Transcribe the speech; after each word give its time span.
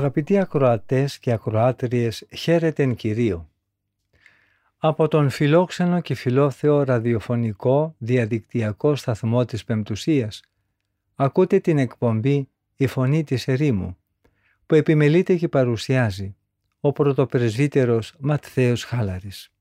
Αγαπητοί 0.00 0.38
ακροατές 0.38 1.18
και 1.18 1.32
ακροάτριες, 1.32 2.26
χαίρετεν 2.36 2.94
Κυρίο. 2.94 3.50
Από 4.78 5.08
τον 5.08 5.30
φιλόξενο 5.30 6.00
και 6.00 6.14
φιλόθεο 6.14 6.82
ραδιοφωνικό 6.82 7.94
διαδικτυακό 7.98 8.94
σταθμό 8.96 9.44
της 9.44 9.64
Πεμπτουσίας 9.64 10.42
ακούτε 11.14 11.58
την 11.58 11.78
εκπομπή 11.78 12.48
«Η 12.76 12.86
Φωνή 12.86 13.24
της 13.24 13.48
Ερήμου» 13.48 13.96
που 14.66 14.74
επιμελείται 14.74 15.36
και 15.36 15.48
παρουσιάζει 15.48 16.36
ο 16.80 16.92
πρωτοπρεσβύτερος 16.92 18.14
Ματθαίος 18.18 18.84
Χάλαρης. 18.84 19.52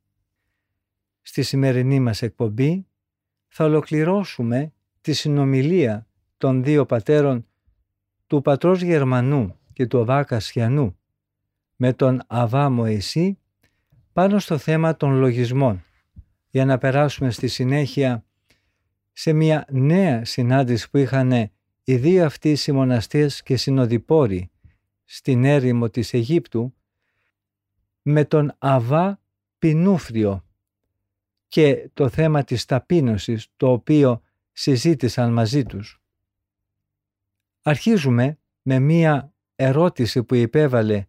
Στη 1.21 1.41
σημερινή 1.41 1.99
μας 1.99 2.21
εκπομπή 2.21 2.87
θα 3.47 3.65
ολοκληρώσουμε 3.65 4.73
τη 5.01 5.13
συνομιλία 5.13 6.07
των 6.37 6.63
δύο 6.63 6.85
πατέρων 6.85 7.47
του 8.27 8.41
πατρός 8.41 8.81
Γερμανού 8.81 9.58
και 9.79 9.87
του 9.87 9.99
Αβά 9.99 10.23
Κασιανού 10.23 10.97
με 11.75 11.93
τον 11.93 12.21
Αβά 12.27 12.69
Μωυσή 12.69 13.37
πάνω 14.13 14.39
στο 14.39 14.57
θέμα 14.57 14.95
των 14.95 15.13
λογισμών 15.13 15.83
για 16.49 16.65
να 16.65 16.77
περάσουμε 16.77 17.31
στη 17.31 17.47
συνέχεια 17.47 18.25
σε 19.11 19.33
μια 19.33 19.65
νέα 19.69 20.25
συνάντηση 20.25 20.89
που 20.89 20.97
είχαν 20.97 21.31
οι 21.83 21.95
δύο 21.95 22.25
αυτοί 22.25 22.55
συμμοναστές 22.55 23.43
και 23.43 23.57
συνοδοιπόροι 23.57 24.51
στην 25.05 25.43
έρημο 25.43 25.89
της 25.89 26.13
Αιγύπτου 26.13 26.73
με 28.01 28.25
τον 28.25 28.55
Αβά 28.57 29.21
Πινούφριο 29.57 30.45
και 31.47 31.89
το 31.93 32.09
θέμα 32.09 32.43
της 32.43 32.65
ταπείνωσης 32.65 33.47
το 33.57 33.71
οποίο 33.71 34.21
συζήτησαν 34.51 35.33
μαζί 35.33 35.63
τους. 35.63 36.01
Αρχίζουμε 37.61 38.39
με 38.61 38.79
μία 38.79 39.33
ερώτηση 39.61 40.23
που 40.23 40.35
υπέβαλε 40.35 41.05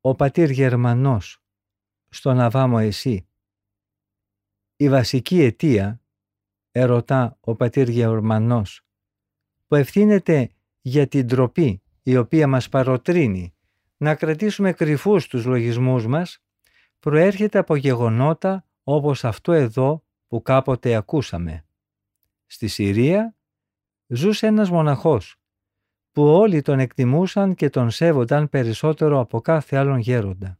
ο 0.00 0.14
πατήρ 0.14 0.50
Γερμανός 0.50 1.42
στον 2.08 2.40
Αβάμο 2.40 2.78
Εσύ. 2.80 3.28
Η 4.76 4.88
βασική 4.88 5.42
αιτία, 5.42 6.00
ερωτά 6.72 7.38
ο 7.40 7.54
πατήρ 7.54 7.88
Γερμανός, 7.88 8.86
που 9.66 9.74
ευθύνεται 9.74 10.50
για 10.80 11.06
την 11.08 11.28
τροπή 11.28 11.82
η 12.02 12.16
οποία 12.16 12.48
μας 12.48 12.68
παροτρύνει 12.68 13.54
να 13.96 14.14
κρατήσουμε 14.14 14.72
κρυφούς 14.72 15.26
τους 15.26 15.44
λογισμούς 15.44 16.06
μας, 16.06 16.42
προέρχεται 16.98 17.58
από 17.58 17.76
γεγονότα 17.76 18.64
όπως 18.82 19.24
αυτό 19.24 19.52
εδώ 19.52 20.04
που 20.26 20.42
κάποτε 20.42 20.94
ακούσαμε. 20.94 21.66
Στη 22.46 22.68
Συρία 22.68 23.36
ζούσε 24.06 24.46
ένας 24.46 24.70
μοναχός 24.70 25.38
που 26.18 26.26
όλοι 26.26 26.62
τον 26.62 26.78
εκτιμούσαν 26.78 27.54
και 27.54 27.70
τον 27.70 27.90
σέβονταν 27.90 28.48
περισσότερο 28.48 29.20
από 29.20 29.40
κάθε 29.40 29.76
άλλον 29.76 29.98
γέροντα. 29.98 30.58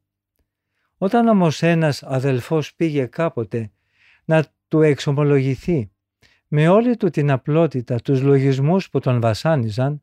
Όταν 0.98 1.28
όμως 1.28 1.62
ένας 1.62 2.02
αδελφός 2.02 2.74
πήγε 2.74 3.04
κάποτε 3.04 3.70
να 4.24 4.44
του 4.68 4.80
εξομολογηθεί 4.80 5.90
με 6.48 6.68
όλη 6.68 6.96
του 6.96 7.10
την 7.10 7.30
απλότητα 7.30 8.00
τους 8.00 8.22
λογισμούς 8.22 8.90
που 8.90 9.00
τον 9.00 9.20
βασάνιζαν, 9.20 10.02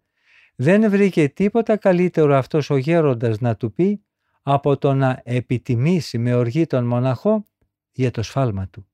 δεν 0.56 0.90
βρήκε 0.90 1.30
τίποτα 1.30 1.78
καλύτερο 1.78 2.36
αυτός 2.36 2.70
ο 2.70 2.78
γέροντας 2.78 3.40
να 3.40 3.56
του 3.56 3.74
πει 3.74 4.04
από 4.42 4.78
το 4.78 4.94
να 4.94 5.22
επιτιμήσει 5.24 6.18
με 6.18 6.34
οργή 6.34 6.66
τον 6.66 6.86
μοναχό 6.86 7.44
για 7.92 8.12
το 8.12 8.22
σφάλμα 8.24 8.68
του. 8.68 8.88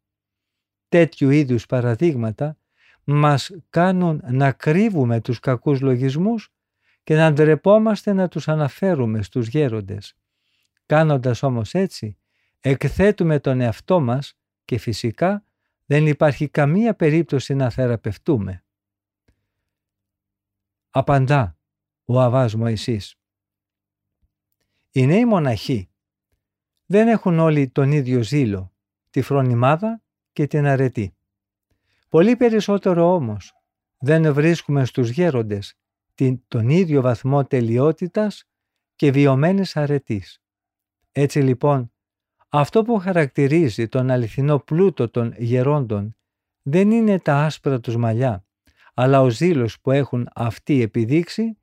Τέτοιου 0.90 1.30
είδους 1.30 1.66
παραδείγματα 1.66 2.56
μας 3.04 3.52
κάνουν 3.70 4.22
να 4.30 4.52
κρύβουμε 4.52 5.22
τους 5.22 5.40
κακούς 5.40 5.82
λογισμούς 5.82 6.54
και 7.04 7.16
να 7.16 7.34
ντρεπόμαστε 7.34 8.14
να 8.14 8.28
τους 8.28 8.48
αναφέρουμε 8.48 9.22
στους 9.22 9.48
γέροντες. 9.48 10.16
Κάνοντας 10.86 11.44
όμως 11.44 11.74
έτσι, 11.74 12.18
εκθέτουμε 12.60 13.40
τον 13.40 13.62
εαυτό 13.62 14.00
μας 14.00 14.38
και 14.66 14.78
φυσικά 14.78 15.46
δεν 15.86 16.08
υπάρχει 16.08 16.48
καμία 16.50 16.96
περίπτωση 16.96 17.54
να 17.54 17.70
θεραπευτούμε. 17.70 18.64
Απαντά 20.90 21.58
ο 22.06 22.20
Αβάς 22.20 22.56
Μωυσής. 22.56 23.16
Οι 24.92 25.06
νέοι 25.06 25.26
μοναχοί 25.26 25.90
δεν 26.86 27.08
έχουν 27.08 27.40
όλοι 27.40 27.70
τον 27.70 27.92
ίδιο 27.92 28.24
ζήλο, 28.24 28.74
τη 29.10 29.22
φρονιμάδα 29.22 30.02
και 30.32 30.48
την 30.48 30.66
αρετή. 30.66 31.16
Πολύ 32.10 32.36
περισσότερο 32.36 33.14
όμως 33.14 33.54
δεν 33.98 34.34
βρίσκουμε 34.34 34.86
στους 34.86 35.10
γέροντες 35.10 35.81
την, 36.22 36.42
τον 36.48 36.70
ίδιο 36.70 37.02
βαθμό 37.02 37.46
τελειότητας 37.46 38.44
και 38.96 39.12
βιωμένης 39.12 39.78
αρετής. 39.78 40.42
Έτσι 41.12 41.40
λοιπόν, 41.40 41.94
αυτό 42.50 42.84
που 42.84 42.98
χαρακτηρίζει 42.98 43.88
τον 43.88 44.10
αληθινό 44.10 44.60
πλούτο 44.60 45.10
των 45.10 45.34
γερόντων 45.38 46.18
δεν 46.62 46.92
είναι 46.92 47.20
τα 47.20 47.46
άσπρα 47.46 47.80
τους 47.80 47.96
μαλλιά, 47.96 48.46
αλλά 48.94 49.22
ο 49.22 49.30
ζήλος 49.30 49.80
που 49.82 49.92
έχουν 49.92 50.28
αυτοί 50.34 50.82
επιδείξει 50.82 51.58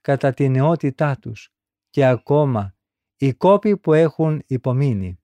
κατά 0.00 0.32
τη 0.32 0.48
νεότητά 0.48 1.18
τους 1.18 1.52
και 1.90 2.06
ακόμα 2.06 2.74
οι 3.16 3.32
κόποι 3.32 3.76
που 3.76 3.92
έχουν 3.92 4.42
υπομείνει. 4.46 5.20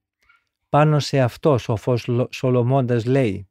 Πάνω 0.69 0.99
σε 0.99 1.21
αυτός 1.21 1.69
ο 1.69 1.77
φως 1.77 2.09
Σολομώντας 2.31 3.05
λέει 3.05 3.49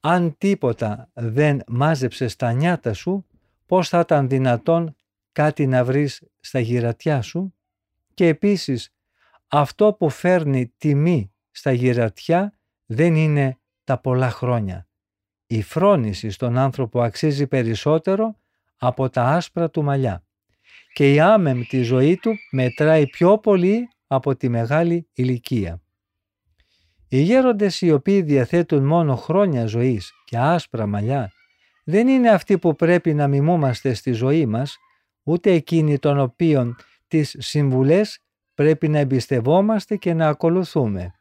«Αν 0.00 0.36
τίποτα 0.38 1.10
δεν 1.12 1.62
μάζεψες 1.66 2.36
τα 2.36 2.52
νιάτα 2.52 2.92
σου, 2.92 3.28
πώς 3.68 3.88
θα 3.88 4.00
ήταν 4.00 4.28
δυνατόν 4.28 4.96
κάτι 5.32 5.66
να 5.66 5.84
βρεις 5.84 6.22
στα 6.40 6.58
γυρατιά 6.58 7.22
σου» 7.22 7.54
και 8.14 8.26
επίσης 8.26 8.92
αυτό 9.48 9.92
που 9.92 10.10
φέρνει 10.10 10.72
τιμή 10.78 11.32
στα 11.50 11.72
γυρατιά 11.72 12.58
δεν 12.86 13.14
είναι 13.14 13.58
τα 13.84 13.98
πολλά 13.98 14.30
χρόνια. 14.30 14.88
Η 15.46 15.62
φρόνηση 15.62 16.30
στον 16.30 16.58
άνθρωπο 16.58 17.00
αξίζει 17.02 17.46
περισσότερο 17.46 18.36
από 18.76 19.10
τα 19.10 19.24
άσπρα 19.24 19.70
του 19.70 19.82
μαλλιά 19.82 20.24
και 20.92 21.12
η 21.12 21.20
άμεμπτη 21.20 21.82
ζωή 21.82 22.16
του 22.16 22.34
μετράει 22.50 23.06
πιο 23.06 23.38
πολύ 23.38 23.88
από 24.06 24.36
τη 24.36 24.48
μεγάλη 24.48 25.08
ηλικία. 25.12 25.82
Οι 27.08 27.20
γέροντες 27.20 27.80
οι 27.80 27.92
οποίοι 27.92 28.22
διαθέτουν 28.22 28.86
μόνο 28.86 29.16
χρόνια 29.16 29.66
ζωής 29.66 30.12
και 30.24 30.38
άσπρα 30.38 30.86
μαλλιά 30.86 31.32
δεν 31.90 32.08
είναι 32.08 32.30
αυτοί 32.30 32.58
που 32.58 32.74
πρέπει 32.74 33.14
να 33.14 33.28
μιμούμαστε 33.28 33.94
στη 33.94 34.12
ζωή 34.12 34.46
μας, 34.46 34.78
ούτε 35.22 35.52
εκείνοι 35.52 35.98
των 35.98 36.18
οποίων 36.18 36.76
τις 37.08 37.36
συμβουλές 37.38 38.20
πρέπει 38.54 38.88
να 38.88 38.98
εμπιστευόμαστε 38.98 39.96
και 39.96 40.14
να 40.14 40.28
ακολουθούμε. 40.28 41.14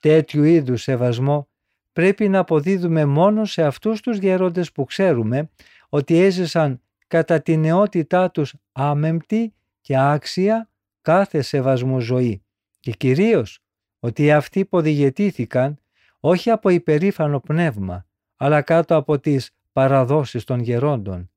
Τέτοιου 0.00 0.42
είδους 0.42 0.82
σεβασμό 0.82 1.48
πρέπει 1.92 2.28
να 2.28 2.38
αποδίδουμε 2.38 3.04
μόνο 3.04 3.44
σε 3.44 3.62
αυτούς 3.62 4.00
τους 4.00 4.18
γέροντες 4.18 4.72
που 4.72 4.84
ξέρουμε 4.84 5.50
ότι 5.88 6.18
έζησαν 6.18 6.80
κατά 7.06 7.42
τη 7.42 7.56
νεότητά 7.56 8.30
τους 8.30 8.54
άμεμπτη 8.72 9.54
και 9.80 9.98
άξια 9.98 10.70
κάθε 11.02 11.42
σεβασμού 11.42 12.00
ζωή 12.00 12.42
και 12.80 12.90
κυρίως 12.90 13.60
ότι 13.98 14.32
αυτοί 14.32 14.64
που 14.64 14.78
οδηγετήθηκαν 14.78 15.78
όχι 16.20 16.50
από 16.50 16.68
υπερήφανο 16.68 17.40
πνεύμα 17.40 18.06
αλλά 18.36 18.62
κάτω 18.62 18.96
από 18.96 19.18
τις 19.18 19.52
παραδόσεις 19.78 20.44
των 20.44 20.60
γερόντων. 20.60 21.30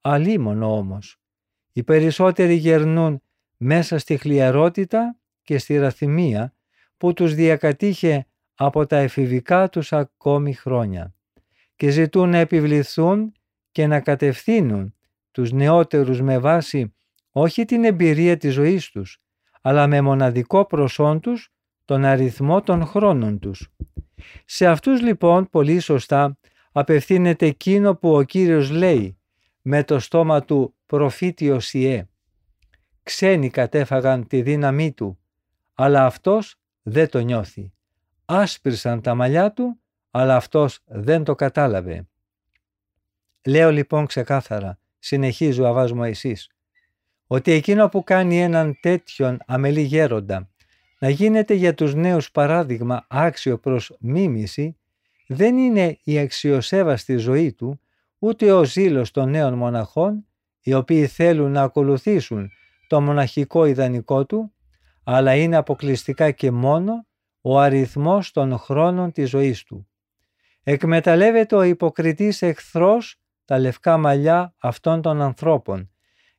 Αλίμονο 0.00 0.76
όμως. 0.76 1.16
Οι 1.72 1.82
περισσότεροι 1.82 2.54
γερνούν 2.54 3.22
μέσα 3.56 3.98
στη 3.98 4.16
χλιαρότητα 4.16 5.16
και 5.42 5.58
στη 5.58 5.78
ραθυμία 5.78 6.54
που 6.96 7.12
τους 7.12 7.34
διακατήχε 7.34 8.26
από 8.54 8.86
τα 8.86 8.96
εφηβικά 8.96 9.68
τους 9.68 9.92
ακόμη 9.92 10.54
χρόνια 10.54 11.14
και 11.76 11.90
ζητούν 11.90 12.28
να 12.28 12.38
επιβληθούν 12.38 13.32
και 13.70 13.86
να 13.86 14.00
κατευθύνουν 14.00 14.94
τους 15.30 15.52
νεότερους 15.52 16.20
με 16.20 16.38
βάση 16.38 16.94
όχι 17.30 17.64
την 17.64 17.84
εμπειρία 17.84 18.36
της 18.36 18.52
ζωής 18.54 18.90
τους, 18.90 19.20
αλλά 19.60 19.86
με 19.86 20.00
μοναδικό 20.00 20.64
προσόν 20.64 21.20
τους 21.20 21.52
τον 21.84 22.04
αριθμό 22.04 22.62
των 22.62 22.86
χρόνων 22.86 23.38
τους. 23.38 23.68
Σε 24.44 24.66
αυτούς 24.66 25.00
λοιπόν 25.00 25.48
πολύ 25.50 25.78
σωστά 25.78 26.38
απευθύνεται 26.72 27.46
εκείνο 27.46 27.94
που 27.94 28.16
ο 28.16 28.22
Κύριος 28.22 28.70
λέει 28.70 29.18
με 29.62 29.84
το 29.84 29.98
στόμα 29.98 30.44
του 30.44 30.74
προφήτη 30.86 31.50
Οσιέ. 31.50 32.08
Ξένοι 33.02 33.50
κατέφαγαν 33.50 34.26
τη 34.26 34.42
δύναμή 34.42 34.92
του, 34.92 35.18
αλλά 35.74 36.06
αυτός 36.06 36.56
δεν 36.82 37.08
το 37.08 37.18
νιώθει. 37.18 37.72
Άσπρισαν 38.24 39.00
τα 39.00 39.14
μαλλιά 39.14 39.52
του, 39.52 39.80
αλλά 40.10 40.36
αυτός 40.36 40.80
δεν 40.84 41.24
το 41.24 41.34
κατάλαβε. 41.34 42.08
Λέω 43.46 43.70
λοιπόν 43.70 44.06
ξεκάθαρα, 44.06 44.78
συνεχίζω 44.98 45.64
αβάσμο 45.64 46.02
εσείς, 46.04 46.48
ότι 47.26 47.52
εκείνο 47.52 47.88
που 47.88 48.04
κάνει 48.04 48.40
έναν 48.40 48.78
τέτοιον 48.80 49.38
αμελή 49.46 49.80
γέροντα 49.80 50.50
να 50.98 51.08
γίνεται 51.08 51.54
για 51.54 51.74
τους 51.74 51.94
νέους 51.94 52.30
παράδειγμα 52.30 53.06
άξιο 53.08 53.58
προς 53.58 53.96
μίμηση, 54.00 54.79
δεν 55.32 55.58
είναι 55.58 55.98
η 56.02 56.18
αξιοσέβαστη 56.18 57.16
ζωή 57.16 57.52
του, 57.52 57.80
ούτε 58.18 58.52
ο 58.52 58.64
ζήλος 58.64 59.10
των 59.10 59.30
νέων 59.30 59.54
μοναχών, 59.54 60.26
οι 60.60 60.74
οποίοι 60.74 61.06
θέλουν 61.06 61.50
να 61.50 61.62
ακολουθήσουν 61.62 62.50
το 62.88 63.00
μοναχικό 63.00 63.64
ιδανικό 63.64 64.26
του, 64.26 64.52
αλλά 65.04 65.34
είναι 65.34 65.56
αποκλειστικά 65.56 66.30
και 66.30 66.50
μόνο 66.50 67.06
ο 67.40 67.58
αριθμός 67.58 68.32
των 68.32 68.58
χρόνων 68.58 69.12
της 69.12 69.28
ζωής 69.28 69.62
του. 69.62 69.88
Εκμεταλλεύεται 70.62 71.56
ο 71.56 71.62
υποκριτής 71.62 72.42
εχθρός 72.42 73.20
τα 73.44 73.58
λευκά 73.58 73.96
μαλλιά 73.96 74.54
αυτών 74.58 75.02
των 75.02 75.22
ανθρώπων 75.22 75.90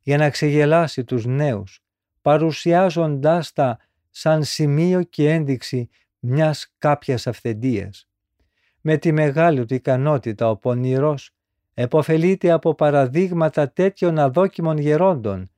για 0.02 0.18
να 0.18 0.30
ξεγελάσει 0.30 1.04
τους 1.04 1.26
νέους, 1.26 1.84
παρουσιάζοντάς 2.22 3.54
τα 3.54 3.78
σαν 4.10 4.44
σημείο 4.44 5.04
και 5.04 5.30
ένδειξη 5.30 5.90
μιας 6.20 6.74
κάποιας 6.78 7.28
αυθεντίας. 7.28 8.11
Με 8.82 8.98
τη 8.98 9.12
μεγάλη 9.12 9.66
του 9.66 9.74
ικανότητα 9.74 10.50
ο 10.50 10.58
πονηρός 10.58 11.32
εποφελείται 11.74 12.52
από 12.52 12.76
παραδείγματα 12.76 13.72
τέτοιων 13.72 14.20
αδόκιμων 14.20 14.78
γερόντων 14.78 15.52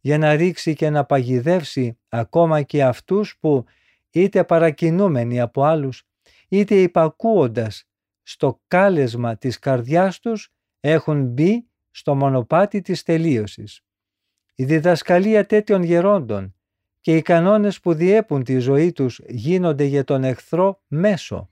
για 0.00 0.18
να 0.18 0.36
ρίξει 0.36 0.74
και 0.74 0.90
να 0.90 1.04
παγιδεύσει 1.04 1.98
ακόμα 2.08 2.62
και 2.62 2.84
αυτούς 2.84 3.36
που 3.40 3.64
είτε 4.10 4.44
παρακινούμενοι 4.44 5.40
από 5.40 5.62
άλλους 5.64 6.02
είτε 6.48 6.74
υπακούοντας 6.74 7.84
στο 8.22 8.60
κάλεσμα 8.66 9.36
της 9.36 9.58
καρδιάς 9.58 10.18
τους 10.20 10.52
έχουν 10.80 11.24
μπει 11.24 11.66
στο 11.90 12.14
μονοπάτι 12.14 12.80
της 12.80 13.02
τελείωσης. 13.02 13.84
Η 14.54 14.64
διδασκαλία 14.64 15.46
τέτοιων 15.46 15.82
γερόντων 15.82 16.54
και 17.00 17.16
οι 17.16 17.22
κανόνες 17.22 17.80
που 17.80 17.94
διέπουν 17.94 18.44
τη 18.44 18.58
ζωή 18.58 18.92
τους 18.92 19.20
γίνονται 19.28 19.84
για 19.84 20.04
τον 20.04 20.24
εχθρό 20.24 20.82
μέσο 20.86 21.49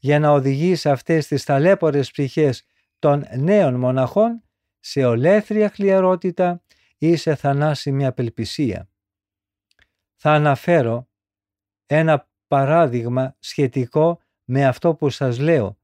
για 0.00 0.18
να 0.18 0.30
οδηγεί 0.30 0.74
σε 0.74 0.90
αυτές 0.90 1.26
τις 1.26 1.44
ταλέπορες 1.44 2.10
ψυχές 2.10 2.64
των 2.98 3.24
νέων 3.36 3.74
μοναχών 3.74 4.42
σε 4.80 5.04
ολέθρια 5.04 5.70
χλιαρότητα 5.70 6.62
ή 6.98 7.16
σε 7.16 7.34
θανάσιμη 7.34 8.06
απελπισία. 8.06 8.88
Θα 10.16 10.32
αναφέρω 10.32 11.08
ένα 11.86 12.28
παράδειγμα 12.46 13.36
σχετικό 13.38 14.20
με 14.44 14.66
αυτό 14.66 14.94
που 14.94 15.10
σας 15.10 15.38
λέω, 15.38 15.78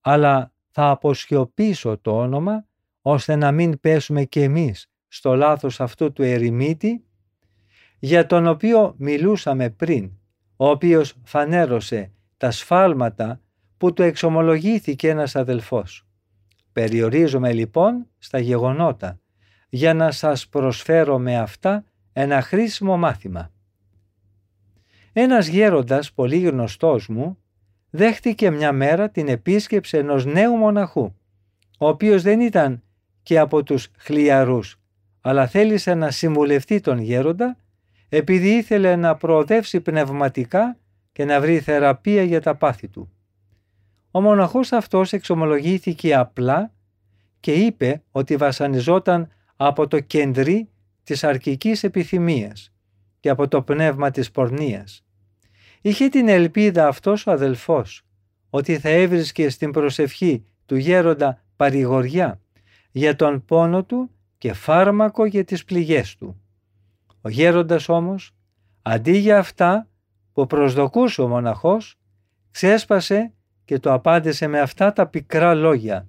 αλλά 0.00 0.52
θα 0.68 0.90
αποσιωπήσω 0.90 1.98
το 1.98 2.18
όνομα 2.18 2.66
ώστε 3.02 3.36
να 3.36 3.52
μην 3.52 3.80
πέσουμε 3.80 4.24
και 4.24 4.42
εμείς 4.42 4.90
στο 5.08 5.34
λάθος 5.34 5.80
αυτού 5.80 6.12
του 6.12 6.22
ερημίτη 6.22 7.04
για 7.98 8.26
τον 8.26 8.46
οποίο 8.46 8.94
μιλούσαμε 8.98 9.70
πριν, 9.70 10.12
ο 10.56 10.68
οποίος 10.68 11.14
φανέρωσε 11.24 12.12
τα 12.38 12.50
σφάλματα 12.50 13.40
που 13.76 13.92
του 13.92 14.02
εξομολογήθηκε 14.02 15.08
ένας 15.08 15.36
αδελφός. 15.36 16.06
Περιορίζομαι 16.72 17.52
λοιπόν 17.52 18.06
στα 18.18 18.38
γεγονότα 18.38 19.18
για 19.68 19.94
να 19.94 20.10
σας 20.10 20.48
προσφέρω 20.48 21.18
με 21.18 21.38
αυτά 21.38 21.84
ένα 22.12 22.42
χρήσιμο 22.42 22.96
μάθημα. 22.96 23.50
Ένας 25.12 25.46
γέροντας 25.46 26.12
πολύ 26.12 26.38
γνωστός 26.38 27.08
μου 27.08 27.38
δέχτηκε 27.90 28.50
μια 28.50 28.72
μέρα 28.72 29.10
την 29.10 29.28
επίσκεψη 29.28 29.96
ενός 29.96 30.24
νέου 30.24 30.56
μοναχού, 30.56 31.14
ο 31.78 31.88
οποίος 31.88 32.22
δεν 32.22 32.40
ήταν 32.40 32.82
και 33.22 33.38
από 33.38 33.62
τους 33.62 33.88
χλιαρούς, 33.96 34.80
αλλά 35.20 35.46
θέλησε 35.46 35.94
να 35.94 36.10
συμβουλευτεί 36.10 36.80
τον 36.80 36.98
γέροντα 36.98 37.56
επειδή 38.08 38.48
ήθελε 38.48 38.96
να 38.96 39.16
προοδεύσει 39.16 39.80
πνευματικά 39.80 40.76
και 41.12 41.24
να 41.24 41.40
βρει 41.40 41.60
θεραπεία 41.60 42.22
για 42.22 42.40
τα 42.40 42.54
πάθη 42.54 42.88
του. 42.88 43.12
Ο 44.10 44.20
μοναχός 44.20 44.72
αυτός 44.72 45.12
εξομολογήθηκε 45.12 46.14
απλά 46.14 46.72
και 47.40 47.52
είπε 47.52 48.02
ότι 48.10 48.36
βασανιζόταν 48.36 49.28
από 49.56 49.88
το 49.88 50.00
κεντρί 50.00 50.68
της 51.04 51.24
αρκικής 51.24 51.84
επιθυμίας 51.84 52.72
και 53.20 53.28
από 53.28 53.48
το 53.48 53.62
πνεύμα 53.62 54.10
της 54.10 54.30
πορνείας. 54.30 55.04
Είχε 55.80 56.08
την 56.08 56.28
ελπίδα 56.28 56.86
αυτός 56.86 57.26
ο 57.26 57.30
αδελφός 57.30 58.02
ότι 58.50 58.78
θα 58.78 58.88
έβρισκε 58.88 59.48
στην 59.48 59.70
προσευχή 59.70 60.44
του 60.66 60.76
γέροντα 60.76 61.42
παρηγοριά 61.56 62.40
για 62.90 63.16
τον 63.16 63.44
πόνο 63.44 63.84
του 63.84 64.10
και 64.38 64.52
φάρμακο 64.52 65.24
για 65.24 65.44
τις 65.44 65.64
πληγές 65.64 66.16
του. 66.16 66.40
Ο 67.20 67.28
γέροντας 67.28 67.88
όμως, 67.88 68.34
αντί 68.82 69.16
για 69.16 69.38
αυτά 69.38 69.87
που 70.38 70.46
προσδοκούσε 70.46 71.22
ο 71.22 71.28
μοναχός, 71.28 71.98
ξέσπασε 72.50 73.32
και 73.64 73.78
το 73.78 73.92
απάντησε 73.92 74.46
με 74.46 74.60
αυτά 74.60 74.92
τα 74.92 75.06
πικρά 75.06 75.54
λόγια. 75.54 76.08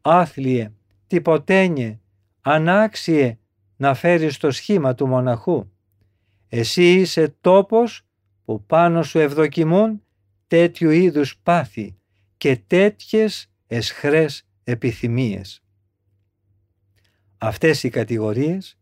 «Άθλιε, 0.00 0.72
τυποτένιε, 1.06 2.00
ανάξιε 2.40 3.38
να 3.76 3.94
φέρεις 3.94 4.36
το 4.36 4.50
σχήμα 4.50 4.94
του 4.94 5.06
μοναχού. 5.06 5.70
Εσύ 6.48 6.92
είσαι 6.92 7.34
τόπος 7.40 8.06
που 8.44 8.64
πάνω 8.64 9.02
σου 9.02 9.18
ευδοκιμούν 9.18 10.02
τέτοιου 10.46 10.90
είδους 10.90 11.38
πάθη 11.42 11.96
και 12.36 12.56
τέτοιες 12.66 13.50
εσχρές 13.66 14.48
επιθυμίες. 14.64 15.62
Αυτές 17.38 17.82
οι 17.82 17.88
κατηγορίες 17.88 18.78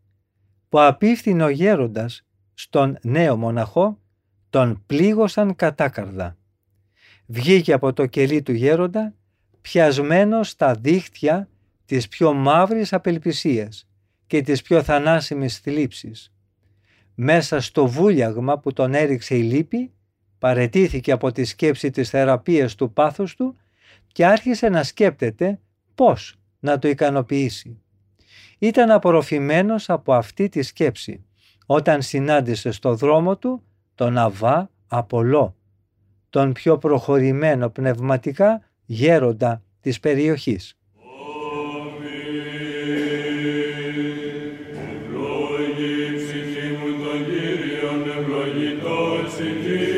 που 0.69 0.79
απίφθηνε 0.79 1.43
ο 1.43 1.49
γέροντας 1.49 2.25
στον 2.53 2.97
νέο 3.01 3.37
μοναχό 3.37 4.00
τον 4.51 4.83
πλήγωσαν 4.85 5.55
κατάκαρδα. 5.55 6.37
Βγήκε 7.25 7.73
από 7.73 7.93
το 7.93 8.05
κελί 8.05 8.41
του 8.41 8.51
γέροντα 8.51 9.13
πιασμένος 9.61 10.49
στα 10.49 10.73
δίχτυα 10.73 11.49
της 11.85 12.07
πιο 12.07 12.33
μαύρης 12.33 12.93
απελπισίας 12.93 13.87
και 14.27 14.41
της 14.41 14.61
πιο 14.61 14.83
θανάσιμης 14.83 15.57
θλίψης. 15.57 16.33
Μέσα 17.15 17.61
στο 17.61 17.87
βούλιαγμα 17.87 18.59
που 18.59 18.73
τον 18.73 18.93
έριξε 18.93 19.35
η 19.35 19.41
λύπη, 19.41 19.91
παρετήθηκε 20.39 21.11
από 21.11 21.31
τη 21.31 21.43
σκέψη 21.43 21.89
της 21.89 22.09
θεραπείας 22.09 22.75
του 22.75 22.93
πάθους 22.93 23.35
του 23.35 23.55
και 24.07 24.25
άρχισε 24.25 24.69
να 24.69 24.83
σκέπτεται 24.83 25.59
πώς 25.95 26.39
να 26.59 26.79
το 26.79 26.87
ικανοποιήσει. 26.87 27.81
Ήταν 28.59 28.91
απορροφημένος 28.91 29.89
από 29.89 30.13
αυτή 30.13 30.49
τη 30.49 30.61
σκέψη 30.61 31.25
όταν 31.65 32.01
συνάντησε 32.01 32.71
στο 32.71 32.95
δρόμο 32.95 33.37
του 33.37 33.63
τον 34.01 34.17
Αβά 34.17 34.69
Απολό, 34.87 35.55
τον 36.29 36.53
πιο 36.53 36.77
προχωρημένο 36.77 37.69
πνευματικά 37.69 38.61
γέροντα 38.85 39.61
της 39.81 39.99
περιοχής. 39.99 40.75
Amen. 49.43 49.90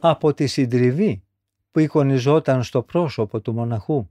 Από 0.00 0.34
τη 0.34 0.46
συντριβή 0.46 1.22
που 1.70 1.78
εικονιζόταν 1.78 2.62
στο 2.62 2.82
πρόσωπο 2.82 3.40
του 3.40 3.52
μοναχού. 3.52 4.08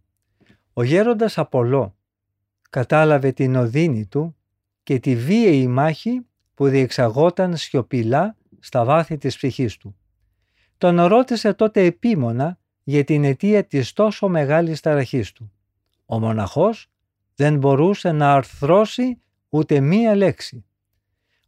Ο 0.73 0.83
γέροντας 0.83 1.37
Απολό 1.37 1.95
κατάλαβε 2.69 3.31
την 3.31 3.55
οδύνη 3.55 4.05
του 4.05 4.35
και 4.83 4.99
τη 4.99 5.15
βίαιη 5.15 5.67
μάχη 5.67 6.25
που 6.53 6.67
διεξαγόταν 6.67 7.57
σιωπηλά 7.57 8.37
στα 8.59 8.83
βάθη 8.83 9.17
της 9.17 9.35
ψυχής 9.35 9.77
του. 9.77 9.95
τον 10.77 11.01
ρώτησε 11.01 11.53
τότε 11.53 11.85
επίμονα 11.85 12.59
για 12.83 13.03
την 13.03 13.23
αιτία 13.23 13.65
της 13.65 13.93
τόσο 13.93 14.27
μεγάλης 14.27 14.79
ταραχής 14.79 15.31
του. 15.31 15.51
Ο 16.05 16.19
μοναχός 16.19 16.91
δεν 17.35 17.57
μπορούσε 17.57 18.11
να 18.11 18.33
αρθρώσει 18.33 19.21
ούτε 19.49 19.79
μία 19.79 20.15
λέξη. 20.15 20.65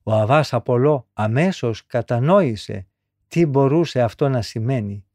Ο 0.03 0.13
Αβάς 0.13 0.53
Απολό 0.53 1.07
αμέσως 1.13 1.85
κατανόησε 1.85 2.87
τι 3.31 3.45
μπορούσε 3.45 4.01
αυτό 4.01 4.29
να 4.29 4.41
σημαίνει. 4.41 5.05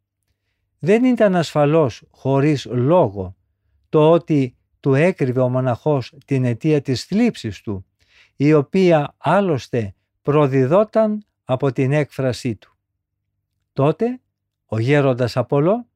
Δεν 0.78 1.04
ήταν 1.04 1.36
ασφαλώς 1.36 2.02
χωρίς 2.10 2.64
λόγο 2.64 3.36
το 3.88 4.10
ότι 4.10 4.56
του 4.80 4.94
έκρυβε 4.94 5.40
ο 5.40 5.48
μοναχός 5.48 6.14
την 6.24 6.44
αιτία 6.44 6.80
της 6.82 7.04
θλίψης 7.04 7.60
του, 7.60 7.86
η 8.36 8.52
οποία 8.52 9.14
άλλωστε 9.18 9.94
προδιδόταν 10.22 11.24
από 11.44 11.72
την 11.72 11.92
έκφρασή 11.92 12.56
του. 12.56 12.76
Τότε 13.72 14.20
ο 14.64 14.78
γέροντας 14.78 15.36
Απολό 15.36 15.86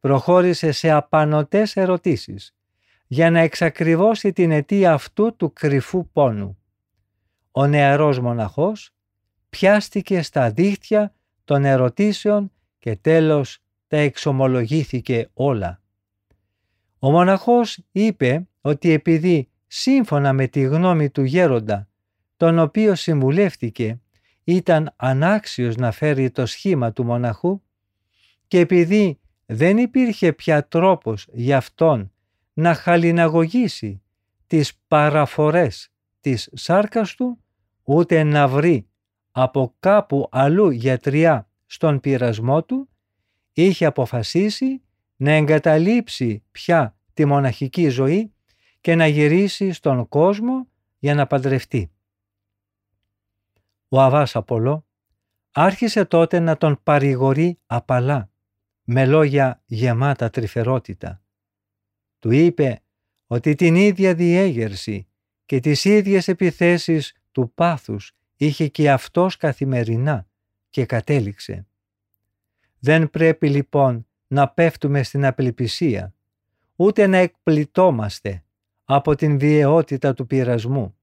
προχώρησε 0.00 0.72
σε 0.72 0.90
απανοτές 0.90 1.76
ερωτήσεις 1.76 2.54
για 3.06 3.30
να 3.30 3.40
εξακριβώσει 3.40 4.32
την 4.32 4.50
αιτία 4.50 4.92
αυτού 4.92 5.36
του 5.36 5.52
κρυφού 5.52 6.08
πόνου. 6.12 6.58
Ο 7.50 7.66
νεαρός 7.66 8.20
μοναχός 8.20 8.90
πιάστηκε 9.48 10.22
στα 10.22 10.50
δίχτυα 10.50 11.14
των 11.52 11.64
ερωτήσεων 11.64 12.52
και 12.78 12.96
τέλος 12.96 13.58
τα 13.86 13.96
εξομολογήθηκε 13.96 15.28
όλα. 15.32 15.82
Ο 16.98 17.10
μοναχός 17.10 17.78
είπε 17.92 18.48
ότι 18.60 18.90
επειδή 18.90 19.48
σύμφωνα 19.66 20.32
με 20.32 20.46
τη 20.46 20.60
γνώμη 20.60 21.10
του 21.10 21.22
γέροντα, 21.22 21.88
τον 22.36 22.58
οποίο 22.58 22.94
συμβουλεύτηκε, 22.94 24.00
ήταν 24.44 24.92
ανάξιος 24.96 25.76
να 25.76 25.90
φέρει 25.90 26.30
το 26.30 26.46
σχήμα 26.46 26.92
του 26.92 27.04
μοναχού 27.04 27.62
και 28.46 28.58
επειδή 28.58 29.20
δεν 29.46 29.78
υπήρχε 29.78 30.32
πια 30.32 30.68
τρόπος 30.68 31.26
για 31.32 31.56
αυτόν 31.56 32.12
να 32.52 32.74
χαλιναγωγήσει 32.74 34.02
τις 34.46 34.80
παραφορές 34.88 35.88
της 36.20 36.48
σάρκας 36.52 37.14
του, 37.14 37.38
ούτε 37.82 38.22
να 38.22 38.48
βρει 38.48 38.86
από 39.32 39.74
κάπου 39.80 40.28
αλλού 40.30 40.70
γιατριά 40.70 41.48
στον 41.66 42.00
πειρασμό 42.00 42.64
του, 42.64 42.88
είχε 43.52 43.84
αποφασίσει 43.84 44.82
να 45.16 45.32
εγκαταλείψει 45.32 46.44
πια 46.50 46.96
τη 47.14 47.24
μοναχική 47.24 47.88
ζωή 47.88 48.32
και 48.80 48.94
να 48.94 49.06
γυρίσει 49.06 49.72
στον 49.72 50.08
κόσμο 50.08 50.68
για 50.98 51.14
να 51.14 51.26
παντρευτεί. 51.26 51.92
Ο 53.88 54.00
Αβάς 54.00 54.36
Απολό 54.36 54.86
άρχισε 55.52 56.04
τότε 56.04 56.38
να 56.38 56.56
τον 56.56 56.80
παρηγορεί 56.82 57.58
απαλά, 57.66 58.30
με 58.84 59.06
λόγια 59.06 59.62
γεμάτα 59.66 60.30
τρυφερότητα. 60.30 61.22
Του 62.18 62.30
είπε 62.30 62.82
ότι 63.26 63.54
την 63.54 63.74
ίδια 63.74 64.14
διέγερση 64.14 65.06
και 65.46 65.60
τις 65.60 65.84
ίδιες 65.84 66.28
επιθέσεις 66.28 67.16
του 67.32 67.52
πάθους 67.54 68.16
είχε 68.46 68.68
και 68.68 68.90
αυτός 68.90 69.36
καθημερινά 69.36 70.26
και 70.70 70.86
κατέληξε. 70.86 71.66
Δεν 72.78 73.10
πρέπει 73.10 73.48
λοιπόν 73.48 74.06
να 74.26 74.48
πέφτουμε 74.48 75.02
στην 75.02 75.24
απελπισία, 75.24 76.14
ούτε 76.76 77.06
να 77.06 77.16
εκπλητόμαστε 77.16 78.44
από 78.84 79.14
την 79.14 79.38
βιαιότητα 79.38 80.14
του 80.14 80.26
πειρασμού. 80.26 80.96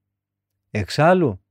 Εξάλλου, 0.71 1.41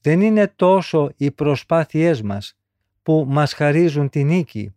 δεν 0.00 0.20
είναι 0.20 0.48
τόσο 0.48 1.12
οι 1.16 1.30
προσπάθειές 1.30 2.22
μας 2.22 2.56
που 3.02 3.24
μας 3.28 3.52
χαρίζουν 3.52 4.08
την 4.08 4.26
νίκη, 4.26 4.74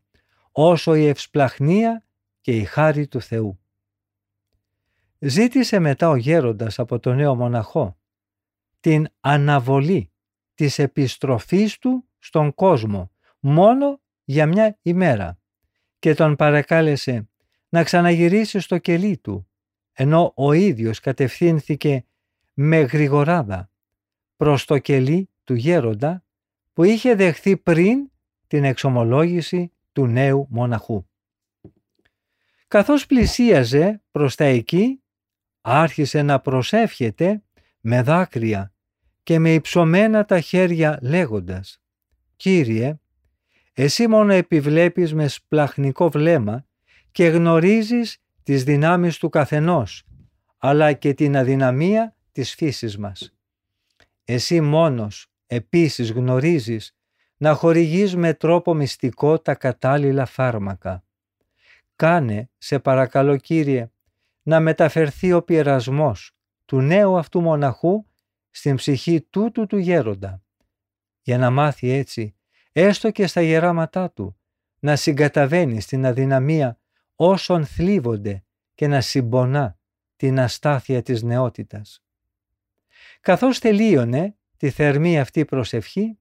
όσο 0.51 0.95
η 0.95 1.07
ευσπλαχνία 1.07 2.03
και 2.41 2.55
η 2.55 2.63
χάρη 2.63 3.07
του 3.07 3.21
Θεού. 3.21 3.59
Ζήτησε 5.19 5.79
μετά 5.79 6.09
ο 6.09 6.15
γέροντας 6.15 6.79
από 6.79 6.99
τον 6.99 7.15
νέο 7.15 7.35
μοναχό 7.35 7.97
την 8.79 9.07
αναβολή 9.19 10.11
της 10.57 10.79
επιστροφής 10.79 11.77
του 11.77 12.07
στον 12.19 12.53
κόσμο 12.53 13.11
μόνο 13.39 14.01
για 14.23 14.45
μια 14.45 14.77
ημέρα 14.81 15.39
και 15.99 16.13
τον 16.13 16.35
παρακάλεσε 16.35 17.29
να 17.69 17.83
ξαναγυρίσει 17.83 18.59
στο 18.59 18.77
κελί 18.77 19.17
του 19.17 19.47
ενώ 19.93 20.31
ο 20.35 20.53
ίδιος 20.53 20.99
κατευθύνθηκε 20.99 22.05
με 22.53 22.77
γρηγοράδα 22.77 23.71
προς 24.37 24.65
το 24.65 24.77
κελί 24.77 25.29
του 25.43 25.53
γέροντα 25.53 26.23
που 26.73 26.83
είχε 26.83 27.15
δεχθεί 27.15 27.57
πριν 27.57 28.11
την 28.47 28.63
εξομολόγηση 28.63 29.71
του 29.91 30.07
νέου 30.07 30.47
μοναχού. 30.49 31.07
Καθώς 32.67 33.05
πλησίαζε 33.05 34.01
προς 34.11 34.35
τα 34.35 34.43
εκεί, 34.43 35.03
άρχισε 35.61 36.21
να 36.21 36.39
προσεύχεται 36.39 37.43
με 37.79 38.01
δάκρυα 38.01 38.71
και 39.27 39.39
με 39.39 39.53
υψωμένα 39.53 40.25
τα 40.25 40.39
χέρια 40.39 40.99
λέγοντας 41.01 41.81
«Κύριε, 42.35 42.99
εσύ 43.73 44.07
μόνο 44.07 44.33
επιβλέπεις 44.33 45.13
με 45.13 45.27
σπλαχνικό 45.27 46.09
βλέμμα 46.09 46.65
και 47.11 47.27
γνωρίζεις 47.27 48.17
τις 48.43 48.63
δυνάμεις 48.63 49.17
του 49.17 49.29
καθενός, 49.29 50.03
αλλά 50.57 50.93
και 50.93 51.13
την 51.13 51.37
αδυναμία 51.37 52.15
της 52.31 52.55
φύσης 52.55 52.97
μας. 52.97 53.35
Εσύ 54.23 54.61
μόνος 54.61 55.31
επίσης 55.47 56.11
γνωρίζεις 56.11 56.95
να 57.37 57.53
χορηγείς 57.53 58.15
με 58.15 58.33
τρόπο 58.33 58.73
μυστικό 58.73 59.39
τα 59.39 59.55
κατάλληλα 59.55 60.25
φάρμακα. 60.25 61.03
Κάνε, 61.95 62.49
σε 62.57 62.79
παρακαλώ 62.79 63.37
Κύριε, 63.37 63.91
να 64.41 64.59
μεταφερθεί 64.59 65.33
ο 65.33 65.41
πειρασμός 65.41 66.31
του 66.65 66.81
νέου 66.81 67.17
αυτού 67.17 67.41
μοναχού 67.41 68.06
στην 68.57 68.75
ψυχή 68.75 69.21
τούτου 69.21 69.65
του 69.65 69.77
γέροντα, 69.77 70.41
για 71.21 71.37
να 71.37 71.49
μάθει 71.49 71.89
έτσι, 71.89 72.35
έστω 72.71 73.11
και 73.11 73.27
στα 73.27 73.41
γεράματά 73.41 74.11
του, 74.11 74.37
να 74.79 74.95
συγκαταβαίνει 74.95 75.81
στην 75.81 76.05
αδυναμία 76.05 76.79
όσων 77.15 77.65
θλίβονται 77.65 78.43
και 78.75 78.87
να 78.87 79.01
συμπονά 79.01 79.79
την 80.15 80.39
αστάθεια 80.39 81.01
της 81.01 81.23
νεότητας. 81.23 82.03
Καθώς 83.21 83.59
τελείωνε 83.59 84.35
τη 84.57 84.69
θερμή 84.69 85.19
αυτή 85.19 85.45
προσευχή, 85.45 86.19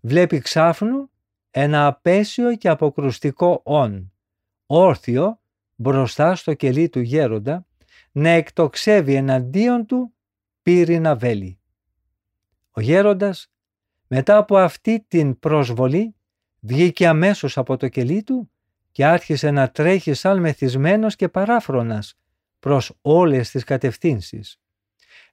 βλέπει 0.00 0.38
ξάφνου 0.38 1.10
ένα 1.50 1.86
απέσιο 1.86 2.56
και 2.56 2.68
αποκρουστικό 2.68 3.60
όν, 3.64 4.12
όρθιο 4.66 5.40
μπροστά 5.74 6.34
στο 6.34 6.54
κελί 6.54 6.88
του 6.88 7.00
γέροντα, 7.00 7.66
να 8.12 8.28
εκτοξεύει 8.28 9.14
εναντίον 9.14 9.86
του 9.86 10.12
πύρινα 10.62 11.16
βέλη. 11.16 11.57
Ο 12.78 12.80
γέροντας 12.80 13.50
μετά 14.06 14.36
από 14.36 14.56
αυτή 14.56 15.04
την 15.08 15.38
προσβολή 15.38 16.14
βγήκε 16.60 17.06
αμέσως 17.06 17.58
από 17.58 17.76
το 17.76 17.88
κελί 17.88 18.22
του 18.22 18.50
και 18.92 19.06
άρχισε 19.06 19.50
να 19.50 19.70
τρέχει 19.70 20.14
σαν 20.14 20.40
μεθυσμένος 20.40 21.16
και 21.16 21.28
παράφρονας 21.28 22.14
προς 22.58 22.92
όλες 23.02 23.50
τις 23.50 23.64
κατευθύνσεις. 23.64 24.60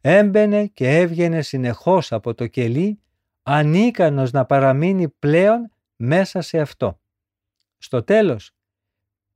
Έμπαινε 0.01 0.65
και 0.65 0.97
έβγαινε 0.97 1.41
συνεχώς 1.41 2.11
από 2.11 2.33
το 2.33 2.47
κελί 2.47 2.99
ανίκανος 3.43 4.31
να 4.31 4.45
παραμείνει 4.45 5.09
πλέον 5.09 5.71
μέσα 5.95 6.41
σε 6.41 6.59
αυτό. 6.59 6.99
Στο 7.77 8.03
τέλος 8.03 8.51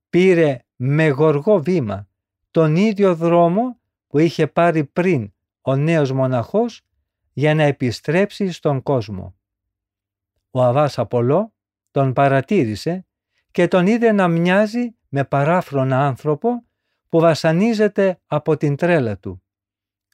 πήρε 0.10 0.60
με 0.76 1.08
γοργό 1.08 1.62
βήμα 1.62 2.08
τον 2.52 2.76
ίδιο 2.76 3.16
δρόμο 3.16 3.80
που 4.08 4.20
είχε 4.20 4.48
πάρει 4.48 4.84
πριν 4.84 5.34
ο 5.62 5.76
νέος 5.76 6.12
μοναχός 6.12 6.84
για 7.34 7.56
να 7.56 7.64
επιστρέψει 7.64 8.52
στον 8.52 8.84
κόσμο. 8.84 9.36
Ο 10.52 10.64
Αβάς 10.64 11.00
Απολό 11.00 11.54
τον 11.92 12.14
παρατήρησε 12.14 13.06
και 13.52 13.68
τον 13.68 13.88
είδε 13.88 14.12
να 14.12 14.28
μοιάζει 14.28 14.96
με 15.10 15.24
παράφρονα 15.24 16.08
άνθρωπο 16.08 16.64
που 17.10 17.20
βασανίζεται 17.20 18.22
από 18.28 18.58
την 18.58 18.76
τρέλα 18.76 19.18
του. 19.18 19.44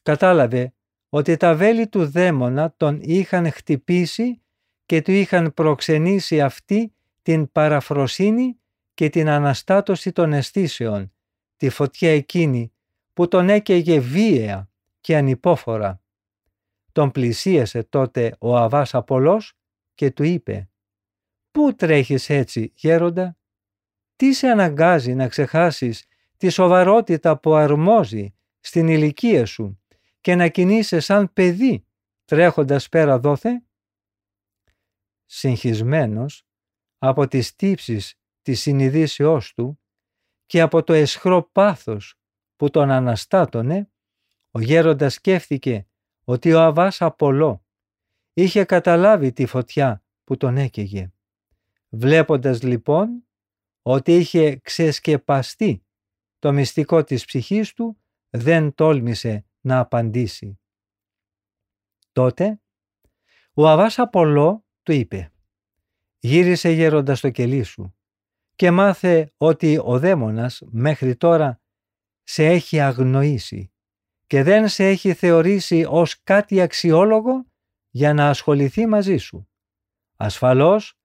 Κατάλαβε 0.04 0.73
ότι 1.10 1.38
τα 1.38 1.56
βέλη 1.56 1.88
του 1.88 2.10
δαίμονα 2.10 2.73
τον 2.78 2.99
είχαν 3.01 3.51
χτυπήσει 3.51 4.41
και 4.86 5.01
του 5.01 5.12
είχαν 5.12 5.54
προξενήσει 5.54 6.41
αυτή 6.41 6.95
την 7.21 7.51
παραφροσύνη 7.51 8.60
και 8.93 9.10
την 9.10 9.30
αναστάτωση 9.30 10.12
των 10.12 10.34
αισθήσεων, 10.34 11.13
τη 11.58 11.69
φωτιά 11.69 12.13
εκείνη 12.13 12.73
που 13.13 13.28
τον 13.28 13.49
έκαιγε 13.49 13.99
βίαια 13.99 14.69
και 15.01 15.17
ανυπόφορα. 15.17 16.01
Τον 16.95 17.12
πλησίασε 17.12 17.84
τότε 17.84 18.36
ο 18.39 18.58
Αβάς 18.58 18.93
Απολός 18.93 19.53
και 19.93 20.12
του 20.12 20.23
είπε 20.23 20.69
«Πού 21.51 21.75
τρέχεις 21.75 22.29
έτσι, 22.29 22.71
γέροντα, 22.75 23.38
τι 24.15 24.34
σε 24.34 24.47
αναγκάζει 24.47 25.13
να 25.13 25.27
ξεχάσεις 25.27 26.05
τη 26.38 26.49
σοβαρότητα 26.49 27.39
που 27.39 27.53
αρμόζει 27.53 28.36
στην 28.60 28.88
ηλικία 28.88 29.45
σου 29.45 29.81
και 30.21 30.36
να 30.36 30.47
κινείσαι 30.47 30.99
σαν 30.99 31.34
παιδί 31.34 31.86
τρέχοντας 32.25 32.89
πέρα 32.89 33.19
δόθε» 33.19 33.63
Συγχυσμένος, 35.25 36.47
από 36.97 37.27
τις 37.27 37.55
τύψεις 37.55 38.19
της 38.41 38.62
συνειδήσεώς 38.62 39.53
του 39.53 39.79
και 40.45 40.62
από 40.62 40.84
το 40.84 40.93
εσχρό 40.93 41.49
πάθος 41.51 42.15
που 42.55 42.69
τον 42.69 42.91
αναστάτωνε, 42.91 43.89
ο 44.51 44.62
γέροντας 44.62 45.13
σκέφτηκε 45.13 45.88
ότι 46.25 46.53
ο 46.53 46.61
Αβάς 46.61 47.01
Απολό 47.01 47.65
είχε 48.33 48.65
καταλάβει 48.65 49.31
τη 49.31 49.45
φωτιά 49.45 50.03
που 50.23 50.38
τον 50.38 50.57
έκαιγε. 50.57 51.13
Βλέποντας 51.89 52.61
λοιπόν 52.61 53.27
ότι 53.81 54.15
είχε 54.15 54.55
ξεσκεπαστεί 54.55 55.85
το 56.39 56.53
μυστικό 56.53 57.03
της 57.03 57.25
ψυχής 57.25 57.73
του, 57.73 58.01
δεν 58.29 58.73
τόλμησε 58.73 59.45
να 59.61 59.79
απαντήσει. 59.79 60.59
Τότε 62.11 62.61
ο 63.53 63.67
Αβάς 63.67 63.99
Απολό 63.99 64.65
του 64.83 64.91
είπε 64.91 65.33
«Γύρισε 66.19 66.69
γέροντας 66.69 67.17
στο 67.17 67.29
κελί 67.29 67.63
σου 67.63 67.95
και 68.55 68.71
μάθε 68.71 69.33
ότι 69.38 69.79
ο 69.83 69.99
δαίμονας 69.99 70.61
μέχρι 70.65 71.15
τώρα 71.15 71.61
σε 72.23 72.45
έχει 72.45 72.79
αγνοήσει 72.79 73.74
και 74.27 74.43
δεν 74.43 74.67
σε 74.67 74.88
έχει 74.88 75.13
θεωρήσει 75.13 75.85
ως 75.89 76.23
κάτι 76.23 76.61
αξιόλογο 76.61 77.45
για 77.89 78.13
να 78.13 78.29
ασχοληθεί 78.29 78.88
μαζί 78.88 79.17
σου. 79.17 79.47
Ασφαλώς 80.15 80.97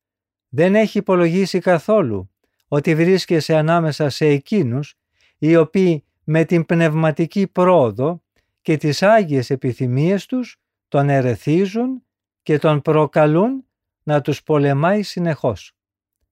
δεν 0.48 0.74
έχει 0.74 0.98
υπολογίσει 0.98 1.58
καθόλου 1.58 2.30
ότι 2.68 2.94
βρίσκεσαι 2.94 3.56
ανάμεσα 3.56 4.08
σε 4.08 4.26
εκείνους 4.26 4.94
οι 5.38 5.56
οποίοι 5.56 6.04
με 6.24 6.44
την 6.44 6.66
πνευματική 6.66 7.46
πρόοδο 7.46 8.22
και 8.62 8.76
τις 8.76 9.02
άγιες 9.02 9.50
επιθυμίες 9.50 10.26
τους 10.26 10.56
τον 10.88 11.08
ερεθίζουν 11.08 12.02
και 12.42 12.58
τον 12.58 12.82
προκαλούν 12.82 13.64
να 14.02 14.20
τους 14.20 14.42
πολεμάει 14.42 15.02
συνεχώς. 15.02 15.72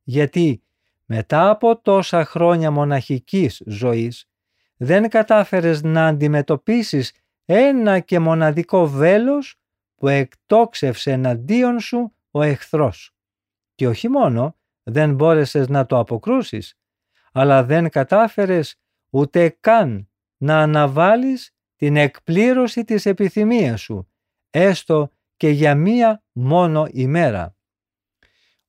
Γιατί 0.02 0.62
μετά 1.04 1.50
από 1.50 1.80
τόσα 1.80 2.24
χρόνια 2.24 2.70
μοναχικής 2.70 3.62
ζωής 3.66 4.27
δεν 4.78 5.08
κατάφερες 5.08 5.82
να 5.82 6.06
αντιμετωπίσεις 6.06 7.12
ένα 7.44 8.00
και 8.00 8.18
μοναδικό 8.18 8.88
βέλος 8.88 9.60
που 9.94 10.08
εκτόξευσε 10.08 11.12
εναντίον 11.12 11.80
σου 11.80 12.12
ο 12.30 12.42
εχθρός. 12.42 13.14
Και 13.74 13.88
όχι 13.88 14.08
μόνο 14.08 14.56
δεν 14.82 15.14
μπόρεσες 15.14 15.68
να 15.68 15.86
το 15.86 15.98
αποκρούσεις, 15.98 16.78
αλλά 17.32 17.64
δεν 17.64 17.90
κατάφερες 17.90 18.76
ούτε 19.10 19.56
καν 19.60 20.08
να 20.36 20.60
αναβάλεις 20.60 21.54
την 21.76 21.96
εκπλήρωση 21.96 22.84
της 22.84 23.06
επιθυμίας 23.06 23.80
σου, 23.80 24.08
έστω 24.50 25.10
και 25.36 25.48
για 25.48 25.74
μία 25.74 26.22
μόνο 26.32 26.88
ημέρα. 26.90 27.56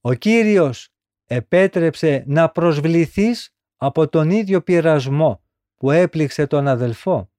Ο 0.01 0.13
Κύριος 0.13 0.89
επέτρεψε 1.25 2.23
να 2.27 2.49
προσβληθείς 2.49 3.55
από 3.77 4.09
τον 4.09 4.29
ίδιο 4.29 4.61
πειρασμό 4.61 5.43
που 5.79 5.91
έπληξε 5.91 6.47
τον 6.47 6.67
αδελφό, 6.67 7.31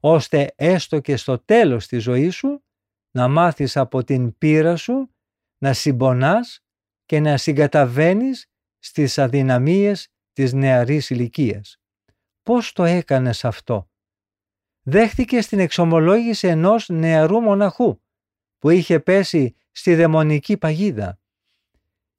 ώστε 0.00 0.52
έστω 0.56 1.00
και 1.00 1.16
στο 1.16 1.38
τέλος 1.38 1.86
της 1.86 2.02
ζωής 2.02 2.34
σου 2.34 2.64
να 3.10 3.28
μάθεις 3.28 3.76
από 3.76 4.04
την 4.04 4.38
πείρα 4.38 4.76
σου 4.76 5.14
να 5.58 5.72
συμπονάς 5.72 6.64
και 7.06 7.20
να 7.20 7.36
συγκαταβαίνεις 7.36 8.46
στις 8.78 9.18
αδυναμίες 9.18 10.08
της 10.32 10.52
νεαρής 10.52 11.10
ηλικίας. 11.10 11.80
Πώς 12.42 12.72
το 12.72 12.84
έκανες 12.84 13.44
αυτό; 13.44 13.88
Δέχτηκε 14.82 15.38
την 15.38 15.58
εξομολόγηση 15.58 16.48
ενός 16.48 16.88
νεαρού 16.88 17.40
μοναχού 17.40 18.00
που 18.58 18.70
είχε 18.70 19.00
πέσει 19.00 19.56
στη 19.70 19.94
δαιμονική 19.94 20.56
παγίδα. 20.56 21.18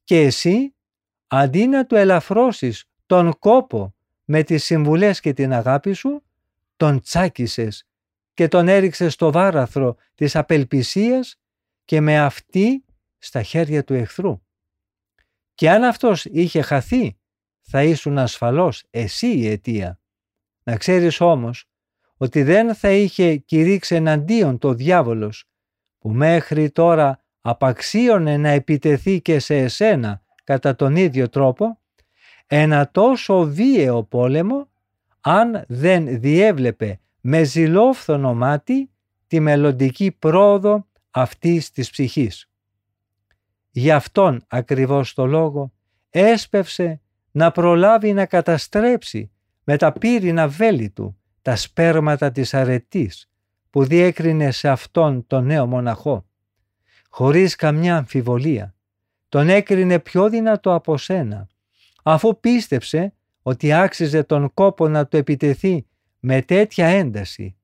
Και 0.03 0.19
εσύ, 0.19 0.75
αντί 1.27 1.67
να 1.67 1.85
του 1.85 1.95
ελαφρώσεις 1.95 2.85
τον 3.05 3.39
κόπο 3.39 3.94
με 4.25 4.43
τις 4.43 4.63
συμβουλές 4.63 5.19
και 5.19 5.33
την 5.33 5.53
αγάπη 5.53 5.93
σου, 5.93 6.23
τον 6.77 7.01
τσάκισες 7.01 7.87
και 8.33 8.47
τον 8.47 8.67
έριξες 8.67 9.13
στο 9.13 9.31
βάραθρο 9.31 9.95
της 10.15 10.35
απελπισίας 10.35 11.39
και 11.85 12.01
με 12.01 12.19
αυτή 12.19 12.85
στα 13.17 13.41
χέρια 13.41 13.83
του 13.83 13.93
εχθρού. 13.93 14.41
Και 15.55 15.69
αν 15.69 15.83
αυτός 15.83 16.25
είχε 16.25 16.61
χαθεί, 16.61 17.17
θα 17.61 17.83
ήσουν 17.83 18.17
ασφαλώς 18.17 18.83
εσύ 18.89 19.37
η 19.37 19.47
αιτία. 19.47 19.99
Να 20.63 20.77
ξέρεις 20.77 21.21
όμως 21.21 21.65
ότι 22.17 22.43
δεν 22.43 22.75
θα 22.75 22.91
είχε 22.91 23.35
κηρύξει 23.35 23.95
εναντίον 23.95 24.57
το 24.57 24.73
διάβολος 24.73 25.45
που 25.99 26.09
μέχρι 26.09 26.71
τώρα 26.71 27.23
απαξίωνε 27.41 28.37
να 28.37 28.49
επιτεθεί 28.49 29.21
και 29.21 29.39
σε 29.39 29.57
εσένα 29.57 30.23
κατά 30.43 30.75
τον 30.75 30.95
ίδιο 30.95 31.29
τρόπο, 31.29 31.79
ένα 32.47 32.89
τόσο 32.91 33.43
βίαιο 33.43 34.03
πόλεμο 34.03 34.69
αν 35.21 35.63
δεν 35.67 36.19
διέβλεπε 36.19 36.99
με 37.21 37.43
ζηλόφθονο 37.43 38.33
μάτι 38.33 38.89
τη 39.27 39.39
μελλοντική 39.39 40.11
πρόοδο 40.11 40.87
αυτής 41.11 41.71
της 41.71 41.89
ψυχής. 41.89 42.49
Γι' 43.71 43.91
αυτόν 43.91 44.43
ακριβώς 44.47 45.13
το 45.13 45.25
λόγο 45.25 45.73
έσπευσε 46.09 47.01
να 47.31 47.51
προλάβει 47.51 48.13
να 48.13 48.25
καταστρέψει 48.25 49.31
με 49.63 49.77
τα 49.77 49.91
πύρινα 49.91 50.47
βέλη 50.47 50.89
του 50.89 51.17
τα 51.41 51.55
σπέρματα 51.55 52.31
της 52.31 52.53
αρετής 52.53 53.29
που 53.69 53.85
διέκρινε 53.85 54.51
σε 54.51 54.69
αυτόν 54.69 55.27
τον 55.27 55.45
νέο 55.45 55.65
μοναχό. 55.65 56.25
Χωρίς 57.09 57.55
καμιά 57.55 57.97
αμφιβολία 57.97 58.75
τον 59.29 59.49
έκρινε 59.49 59.99
πιο 59.99 60.29
δυνατό 60.29 60.73
από 60.73 60.97
σένα 60.97 61.47
αφού 62.07 62.39
πίστεψε 62.39 63.13
ότι 63.41 63.73
άξιζε 63.73 64.23
τον 64.23 64.53
κόπο 64.53 64.87
να 64.87 65.07
του 65.07 65.17
επιτεθεί 65.17 65.85
με 66.19 66.41
τέτοια 66.41 66.87
ένταση. 66.87 67.55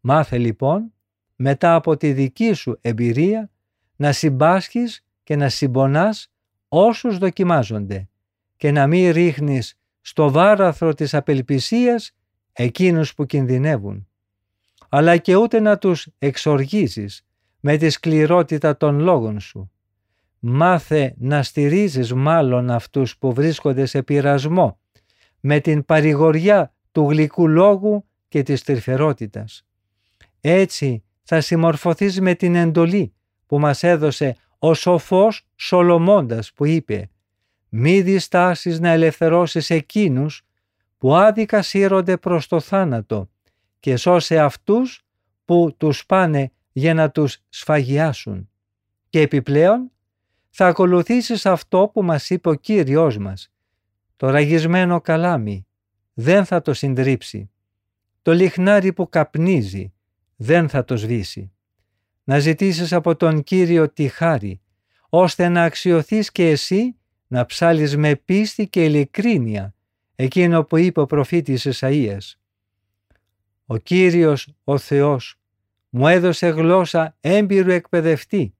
Μάθε 0.00 0.38
λοιπόν 0.38 0.92
μετά 1.36 1.74
από 1.74 1.96
τη 1.96 2.12
δική 2.12 2.52
σου 2.52 2.78
εμπειρία 2.80 3.50
να 3.96 4.12
συμπάσχεις 4.12 5.04
και 5.22 5.36
να 5.36 5.48
συμπονάς 5.48 6.32
όσους 6.68 7.18
δοκιμάζονται 7.18 8.08
και 8.56 8.70
να 8.70 8.86
μην 8.86 9.12
ρίχνεις 9.12 9.78
στο 10.00 10.30
βάραθρο 10.30 10.94
της 10.94 11.14
απελπισίας 11.14 12.12
εκείνους 12.52 13.14
που 13.14 13.26
κινδυνεύουν, 13.26 14.08
αλλά 14.88 15.16
και 15.16 15.36
ούτε 15.36 15.60
να 15.60 15.78
τους 15.78 16.08
εξοργίζεις 16.18 17.26
με 17.60 17.76
τη 17.76 17.90
σκληρότητα 17.90 18.76
των 18.76 19.00
λόγων 19.00 19.40
σου. 19.40 19.73
Μάθε 20.46 21.14
να 21.18 21.42
στηρίζεις 21.42 22.12
μάλλον 22.12 22.70
αυτούς 22.70 23.18
που 23.18 23.32
βρίσκονται 23.32 23.86
σε 23.86 24.02
πειρασμό 24.02 24.78
με 25.40 25.60
την 25.60 25.84
παρηγοριά 25.84 26.74
του 26.92 27.10
γλυκού 27.10 27.48
λόγου 27.48 28.04
και 28.28 28.42
της 28.42 28.62
τρυφερότητας. 28.62 29.66
Έτσι 30.40 31.04
θα 31.22 31.40
συμμορφωθείς 31.40 32.20
με 32.20 32.34
την 32.34 32.54
εντολή 32.54 33.14
που 33.46 33.58
μας 33.58 33.82
έδωσε 33.82 34.36
ο 34.58 34.74
σοφός 34.74 35.46
Σολομώντας 35.56 36.52
που 36.52 36.64
είπε 36.64 37.10
«Μη 37.68 38.00
διστάσεις 38.00 38.80
να 38.80 38.88
ελευθερώσεις 38.88 39.70
εκείνους 39.70 40.42
που 40.98 41.14
άδικα 41.14 41.62
σύρονται 41.62 42.16
προς 42.16 42.46
το 42.46 42.60
θάνατο 42.60 43.30
και 43.80 43.96
σώσε 43.96 44.38
αυτούς 44.38 45.04
που 45.44 45.74
τους 45.76 46.06
πάνε 46.06 46.52
για 46.72 46.94
να 46.94 47.10
τους 47.10 47.38
σφαγιάσουν». 47.48 48.48
Και 49.08 49.20
επιπλέον 49.20 49.88
θα 50.56 50.66
ακολουθήσεις 50.66 51.46
αυτό 51.46 51.90
που 51.92 52.02
μας 52.02 52.30
είπε 52.30 52.48
ο 52.48 52.54
Κύριος 52.54 53.18
μας. 53.18 53.52
Το 54.16 54.30
ραγισμένο 54.30 55.00
καλάμι 55.00 55.66
δεν 56.12 56.44
θα 56.44 56.60
το 56.60 56.74
συντρίψει. 56.74 57.50
Το 58.22 58.32
λιχνάρι 58.32 58.92
που 58.92 59.08
καπνίζει 59.08 59.92
δεν 60.36 60.68
θα 60.68 60.84
το 60.84 60.96
σβήσει 60.96 61.52
να 62.24 62.38
ζητήσεις 62.38 62.92
από 62.92 63.16
τον 63.16 63.42
Κύριο 63.42 63.90
τη 63.90 64.08
χάρη, 64.08 64.60
ώστε 65.08 65.48
να 65.48 65.62
αξιωθείς 65.62 66.32
και 66.32 66.50
εσύ 66.50 66.96
να 67.26 67.46
ψάλεις 67.46 67.96
με 67.96 68.16
πίστη 68.16 68.68
και 68.68 68.84
ειλικρίνεια 68.84 69.74
εκείνο 70.14 70.64
που 70.64 70.76
είπε 70.76 71.00
ο 71.00 71.06
προφήτης 71.06 71.66
Εσαΐας. 71.70 72.32
Ο 73.66 73.76
Κύριος, 73.76 74.54
ο 74.64 74.78
Θεός, 74.78 75.40
μου 75.88 76.08
έδωσε 76.08 76.48
γλώσσα 76.48 77.16
έμπειρου 77.20 77.70
εκπαιδευτή 77.70 78.54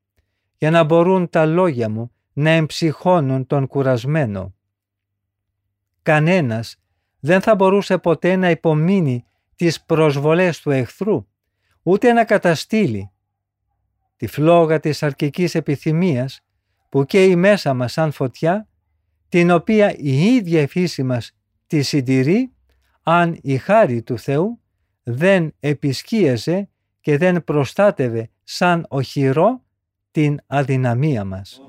για 0.64 0.72
να 0.72 0.84
μπορούν 0.84 1.28
τα 1.28 1.46
λόγια 1.46 1.88
μου 1.88 2.12
να 2.32 2.50
εμψυχώνουν 2.50 3.46
τον 3.46 3.66
κουρασμένο. 3.66 4.54
Κανένας 6.02 6.76
δεν 7.20 7.40
θα 7.40 7.54
μπορούσε 7.54 7.98
ποτέ 7.98 8.36
να 8.36 8.50
υπομείνει 8.50 9.24
τις 9.56 9.82
προσβολές 9.84 10.60
του 10.60 10.70
εχθρού, 10.70 11.26
ούτε 11.82 12.12
να 12.12 12.24
καταστήλει 12.24 13.10
τη 14.16 14.26
φλόγα 14.26 14.80
της 14.80 15.02
αρκικής 15.02 15.54
επιθυμίας 15.54 16.40
που 16.88 17.04
καίει 17.04 17.36
μέσα 17.36 17.74
μας 17.74 17.92
σαν 17.92 18.12
φωτιά, 18.12 18.68
την 19.28 19.50
οποία 19.50 19.94
η 19.96 20.34
ίδια 20.34 20.60
η 20.60 20.66
φύση 20.66 21.02
μας 21.02 21.36
τη 21.66 21.82
συντηρεί 21.82 22.52
αν 23.02 23.38
η 23.42 23.56
χάρη 23.56 24.02
του 24.02 24.18
Θεού 24.18 24.60
δεν 25.02 25.54
επισκίαζε 25.60 26.68
και 27.00 27.18
δεν 27.18 27.44
προστάτευε 27.44 28.30
σαν 28.42 28.86
οχυρό 28.88 29.63
την 30.14 30.38
αδυναμία 30.46 31.24
μας. 31.24 31.64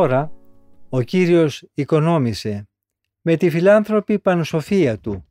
Τώρα 0.00 0.32
ο 0.88 1.02
Κύριος 1.02 1.68
οικονόμησε 1.74 2.68
με 3.20 3.36
τη 3.36 3.50
φιλάνθρωπη 3.50 4.18
πανσοφία 4.18 4.98
Του 4.98 5.28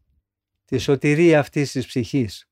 τη 0.65 0.77
σωτηρία 0.77 1.39
αυτής 1.39 1.71
της 1.71 1.85
ψυχής. 1.85 2.49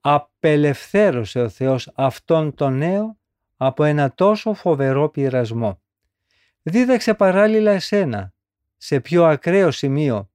Απελευθέρωσε 0.00 1.40
ο 1.40 1.48
Θεός 1.48 1.92
αυτόν 1.94 2.54
τον 2.54 2.76
νέο 2.76 3.18
από 3.56 3.84
ένα 3.84 4.14
τόσο 4.14 4.54
φοβερό 4.54 5.08
πειρασμό. 5.08 5.82
Δίδαξε 6.62 7.14
παράλληλα 7.14 7.70
εσένα 7.70 8.34
σε 8.76 9.00
πιο 9.00 9.24
ακραίο 9.24 9.70
σημείο 9.70 10.30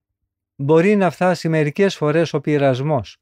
μπορεί 0.55 0.95
να 0.95 1.09
φτάσει 1.09 1.49
μερικές 1.49 1.95
φορές 1.95 2.33
ο 2.33 2.41
πειρασμός 2.41 3.17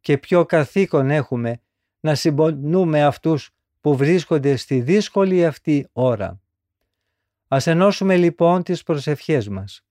και 0.00 0.18
ποιο 0.18 0.46
καθήκον 0.46 1.10
έχουμε 1.10 1.62
να 2.00 2.14
συμπονούμε 2.14 3.04
αυτούς 3.04 3.50
που 3.80 3.96
βρίσκονται 3.96 4.56
στη 4.56 4.80
δύσκολη 4.80 5.46
αυτή 5.46 5.88
ώρα. 5.92 6.38
Ας 7.54 7.66
ενώσουμε 7.66 8.16
λοιπόν 8.16 8.62
τις 8.62 8.82
προσευχές 8.82 9.48
μας 9.48 9.84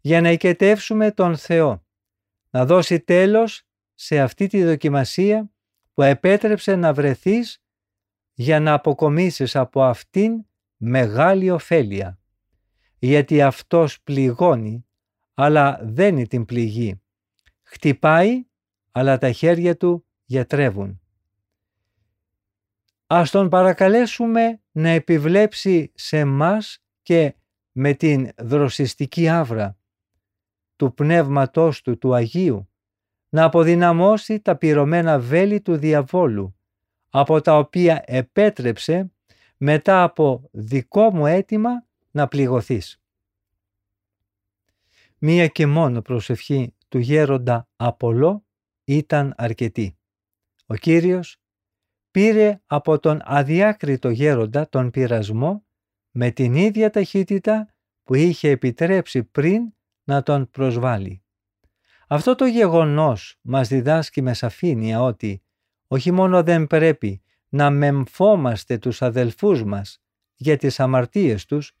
για 0.00 0.20
να 0.20 0.30
οικετεύσουμε 0.30 1.10
τον 1.10 1.36
Θεό, 1.36 1.86
να 2.50 2.66
δώσει 2.66 3.00
τέλος 3.00 3.62
σε 3.94 4.20
αυτή 4.20 4.46
τη 4.46 4.64
δοκιμασία 4.64 5.50
που 5.92 6.02
επέτρεψε 6.02 6.76
να 6.76 6.92
βρεθείς 6.94 7.62
για 8.32 8.60
να 8.60 8.72
αποκομίσεις 8.72 9.56
από 9.56 9.82
αυτήν 9.82 10.46
μεγάλη 10.76 11.50
ωφέλεια. 11.50 12.18
Γιατί 12.98 13.42
αυτός 13.42 14.00
πληγώνει, 14.02 14.86
αλλά 15.34 15.80
δεν 15.82 16.28
την 16.28 16.44
πληγή. 16.44 17.02
Χτυπάει, 17.62 18.46
αλλά 18.90 19.18
τα 19.18 19.32
χέρια 19.32 19.76
του 19.76 20.06
γιατρεύουν. 20.24 21.00
Ας 23.16 23.30
τον 23.30 23.48
παρακαλέσουμε 23.48 24.60
να 24.72 24.88
επιβλέψει 24.88 25.92
σε 25.94 26.24
μας 26.24 26.82
και 27.02 27.34
με 27.72 27.94
την 27.94 28.30
δροσιστική 28.36 29.28
άβρα 29.28 29.76
του 30.76 30.94
Πνεύματός 30.94 31.82
του 31.82 31.98
του 31.98 32.14
Αγίου 32.14 32.68
να 33.28 33.44
αποδυναμώσει 33.44 34.40
τα 34.40 34.56
πυρωμένα 34.56 35.18
βέλη 35.18 35.60
του 35.60 35.76
διαβόλου 35.76 36.56
από 37.10 37.40
τα 37.40 37.58
οποία 37.58 38.02
επέτρεψε 38.06 39.12
μετά 39.56 40.02
από 40.02 40.48
δικό 40.52 41.10
μου 41.10 41.26
αίτημα 41.26 41.86
να 42.10 42.28
πληγωθείς. 42.28 43.00
Μία 45.18 45.46
και 45.46 45.66
μόνο 45.66 46.02
προσευχή 46.02 46.74
του 46.88 46.98
γέροντα 46.98 47.68
Απολό 47.76 48.44
ήταν 48.84 49.34
αρκετή. 49.36 49.96
Ο 50.66 50.74
Κύριος 50.74 51.38
πήρε 52.14 52.60
από 52.66 52.98
τον 52.98 53.20
αδιάκριτο 53.24 54.10
γέροντα 54.10 54.68
τον 54.68 54.90
πειρασμό 54.90 55.66
με 56.10 56.30
την 56.30 56.54
ίδια 56.54 56.90
ταχύτητα 56.90 57.74
που 58.02 58.14
είχε 58.14 58.48
επιτρέψει 58.48 59.24
πριν 59.24 59.72
να 60.04 60.22
τον 60.22 60.50
προσβάλλει. 60.50 61.22
Αυτό 62.08 62.34
το 62.34 62.44
γεγονός 62.44 63.38
μας 63.40 63.68
διδάσκει 63.68 64.22
με 64.22 64.34
σαφήνεια 64.34 65.02
ότι 65.02 65.42
όχι 65.86 66.10
μόνο 66.10 66.42
δεν 66.42 66.66
πρέπει 66.66 67.22
να 67.48 67.70
μεμφόμαστε 67.70 68.78
τους 68.78 69.02
αδελφούς 69.02 69.64
μας 69.64 70.02
για 70.34 70.56
τις 70.56 70.80
αμαρτίες 70.80 71.44
τους, 71.44 71.76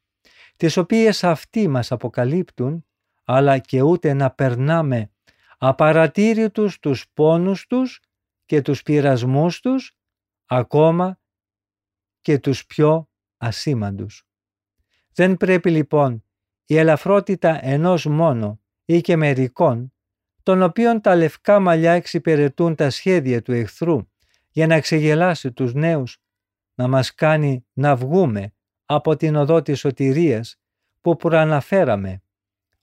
τις 0.56 0.76
οποίες 0.76 1.24
αυτοί 1.24 1.68
μας 1.68 1.92
αποκαλύπτουν, 1.92 2.86
αλλά 3.24 3.58
και 3.58 3.82
ούτε 3.82 4.12
να 4.12 4.30
περνάμε 4.30 5.10
απαρατήρητους 5.58 6.78
τους 6.78 7.06
πόνους 7.12 7.66
τους 7.66 8.00
και 8.44 8.62
τους 8.62 8.82
πειρασμούς 8.82 9.60
τους, 9.60 9.96
ακόμα 10.46 11.18
και 12.20 12.38
τους 12.38 12.66
πιο 12.66 13.08
ασήμαντους. 13.36 14.26
Δεν 15.12 15.36
πρέπει 15.36 15.70
λοιπόν 15.70 16.24
η 16.66 16.76
ελαφρότητα 16.76 17.64
ενός 17.64 18.06
μόνο 18.06 18.60
ή 18.84 19.00
και 19.00 19.16
μερικών, 19.16 19.92
των 20.42 20.62
οποίων 20.62 21.00
τα 21.00 21.14
λευκά 21.14 21.60
μαλλιά 21.60 21.92
εξυπηρετούν 21.92 22.74
τα 22.74 22.90
σχέδια 22.90 23.42
του 23.42 23.52
εχθρού 23.52 24.00
για 24.50 24.66
να 24.66 24.80
ξεγελάσει 24.80 25.52
τους 25.52 25.74
νέους, 25.74 26.22
να 26.74 26.88
μας 26.88 27.14
κάνει 27.14 27.66
να 27.72 27.96
βγούμε 27.96 28.54
από 28.84 29.16
την 29.16 29.36
οδό 29.36 29.62
της 29.62 29.78
σωτηρίας 29.78 30.60
που 31.00 31.16
προαναφέραμε, 31.16 32.22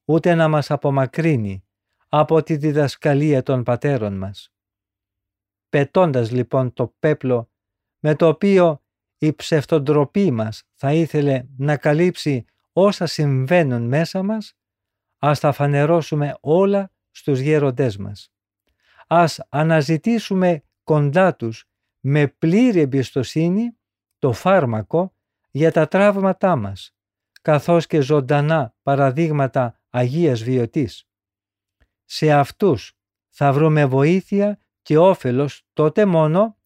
ούτε 0.06 0.36
να 0.36 0.48
μας 0.48 0.72
απομακρύνει 0.72 1.66
από 2.10 2.44
τη 2.44 2.58
διδασκαλία 2.58 3.44
των 3.44 3.64
πατέρων 3.64 4.18
μας. 4.18 4.54
Πετώντας 5.70 6.32
λοιπόν 6.32 6.74
το 6.74 6.96
πέπλο 7.00 7.51
με 8.04 8.16
το 8.16 8.28
οποίο 8.28 8.82
η 9.18 9.34
ψευτοντροπή 9.34 10.32
μας 10.32 10.64
θα 10.74 10.94
ήθελε 10.94 11.44
να 11.58 11.78
καλύψει 11.78 12.46
όσα 12.74 13.06
συμβαίνουν 13.06 13.88
μέσα 13.88 14.24
μας, 14.24 14.58
ας 15.18 15.40
τα 15.40 15.52
φανερώσουμε 15.52 16.38
όλα 16.40 16.92
στους 17.12 17.40
γέροντές 17.40 17.98
μας. 17.98 18.32
Ας 19.08 19.40
αναζητήσουμε 19.50 20.64
κοντά 20.84 21.36
τους 21.36 21.66
με 22.00 22.28
πλήρη 22.28 22.80
εμπιστοσύνη 22.80 23.78
το 24.20 24.32
φάρμακο 24.32 25.16
για 25.52 25.72
τα 25.72 25.88
τραύματά 25.88 26.56
μας, 26.56 26.96
καθώς 27.42 27.88
και 27.88 28.02
ζωντανά 28.02 28.76
παραδείγματα 28.82 29.80
Αγίας 29.90 30.44
Βιωτής. 30.44 31.08
Σε 32.06 32.32
αυτούς 32.32 32.94
θα 33.30 33.54
βρούμε 33.54 33.86
βοήθεια 33.86 34.60
και 34.82 34.98
όφελος 34.98 35.66
τότε 35.74 36.06
μόνο 36.06 36.58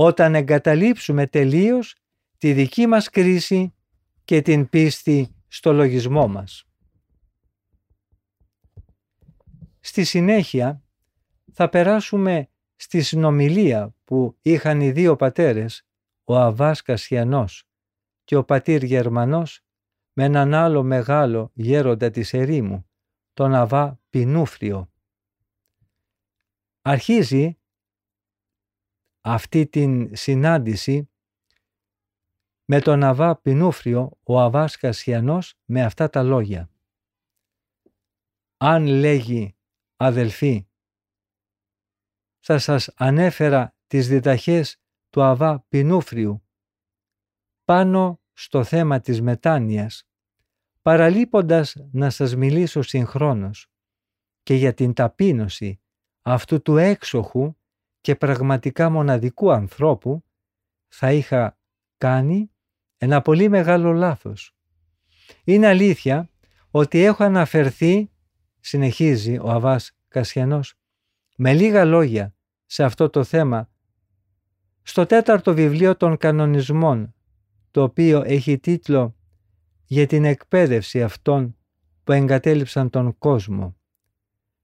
όταν 0.00 0.34
εγκαταλείψουμε 0.34 1.26
τελείως 1.26 1.94
τη 2.38 2.52
δική 2.52 2.86
μας 2.86 3.08
κρίση 3.08 3.74
και 4.24 4.42
την 4.42 4.68
πίστη 4.68 5.34
στο 5.48 5.72
λογισμό 5.72 6.28
μας. 6.28 6.66
Στη 9.80 10.04
συνέχεια 10.04 10.82
θα 11.52 11.68
περάσουμε 11.68 12.48
στη 12.76 13.02
συνομιλία 13.02 13.94
που 14.04 14.36
είχαν 14.42 14.80
οι 14.80 14.90
δύο 14.90 15.16
πατέρες, 15.16 15.86
ο 16.24 16.38
Αβάς 16.38 16.82
Κασιανός 16.82 17.68
και 18.24 18.36
ο 18.36 18.44
πατήρ 18.44 18.82
Γερμανός, 18.82 19.60
με 20.12 20.24
έναν 20.24 20.54
άλλο 20.54 20.82
μεγάλο 20.82 21.50
γέροντα 21.54 22.10
της 22.10 22.34
ερήμου, 22.34 22.88
τον 23.34 23.54
Αβά 23.54 24.00
Πινούφριο. 24.10 24.90
Αρχίζει 26.82 27.58
αυτή 29.32 29.66
την 29.66 30.16
συνάντηση 30.16 31.10
με 32.64 32.80
τον 32.80 33.02
Αβά 33.02 33.36
Πινούφριο, 33.36 34.18
ο 34.22 34.40
Αβάς 34.40 34.76
Κασιανός, 34.76 35.54
με 35.64 35.84
αυτά 35.84 36.08
τα 36.08 36.22
λόγια. 36.22 36.70
Αν 38.56 38.86
λέγει 38.86 39.56
αδελφοί, 39.96 40.68
θα 42.40 42.58
σας 42.58 42.88
ανέφερα 42.96 43.76
τις 43.86 44.08
διταχές 44.08 44.80
του 45.10 45.22
Αβά 45.22 45.60
Πινούφριου 45.68 46.48
πάνω 47.64 48.20
στο 48.32 48.64
θέμα 48.64 49.00
της 49.00 49.22
μετάνοιας, 49.22 50.08
παραλείποντας 50.82 51.76
να 51.92 52.10
σας 52.10 52.36
μιλήσω 52.36 52.82
συγχρόνως 52.82 53.70
και 54.42 54.54
για 54.54 54.74
την 54.74 54.92
ταπείνωση 54.92 55.80
αυτού 56.22 56.62
του 56.62 56.76
έξοχου 56.76 57.57
και 58.08 58.16
πραγματικά 58.16 58.90
μοναδικού 58.90 59.52
ανθρώπου 59.52 60.24
θα 60.88 61.12
είχα 61.12 61.58
κάνει 61.98 62.50
ένα 62.98 63.22
πολύ 63.22 63.48
μεγάλο 63.48 63.92
λάθος. 63.92 64.56
Είναι 65.44 65.66
αλήθεια 65.66 66.30
ότι 66.70 67.04
έχω 67.04 67.24
αναφερθεί, 67.24 68.10
συνεχίζει 68.60 69.38
ο 69.38 69.50
Αβάς 69.50 69.96
Κασιανός, 70.08 70.74
με 71.36 71.52
λίγα 71.52 71.84
λόγια 71.84 72.34
σε 72.66 72.84
αυτό 72.84 73.10
το 73.10 73.24
θέμα 73.24 73.70
στο 74.82 75.06
τέταρτο 75.06 75.54
βιβλίο 75.54 75.96
των 75.96 76.16
κανονισμών, 76.16 77.14
το 77.70 77.82
οποίο 77.82 78.22
έχει 78.26 78.58
τίτλο 78.58 79.16
«Για 79.84 80.06
την 80.06 80.24
εκπαίδευση 80.24 81.02
αυτών 81.02 81.56
που 82.04 82.12
εγκατέλειψαν 82.12 82.90
τον 82.90 83.18
κόσμο». 83.18 83.76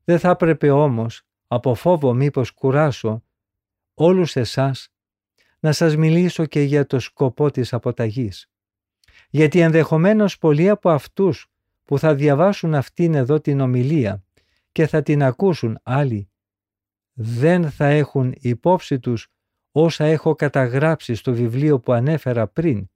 Δεν 0.05 0.19
θα 0.19 0.31
έπρεπε 0.31 0.71
όμως, 0.71 1.23
από 1.47 1.75
φόβο 1.75 2.15
μήπως 2.15 2.51
κουράσω, 2.51 3.24
όλους 3.95 4.37
εσάς 4.37 4.89
να 5.61 5.73
σας 5.73 5.97
μιλήσω 5.97 6.47
και 6.47 6.61
για 6.61 6.87
το 6.87 6.99
σκοπό 6.99 7.51
της 7.51 7.73
αποταγής. 7.73 8.51
Γιατί 9.31 9.61
ενδεχομένως 9.61 10.39
πολλοί 10.39 10.69
από 10.69 10.91
αυτούς 10.91 11.47
που 11.85 11.99
θα 11.99 12.15
διαβάσουν 12.15 12.75
αυτήν 12.75 13.15
εδώ 13.15 13.41
την 13.41 13.61
ομιλία 13.61 14.25
και 14.73 14.87
θα 14.87 15.03
την 15.03 15.23
ακούσουν 15.23 15.79
άλλοι, 15.83 16.31
δεν 17.13 17.71
θα 17.71 17.87
έχουν 17.87 18.35
υπόψη 18.41 18.99
τους 18.99 19.29
όσα 19.73 20.05
έχω 20.05 20.35
καταγράψει 20.35 21.15
στο 21.15 21.33
βιβλίο 21.33 21.81
που 21.81 21.93
ανέφερα 21.93 22.47
πριν 22.47 22.89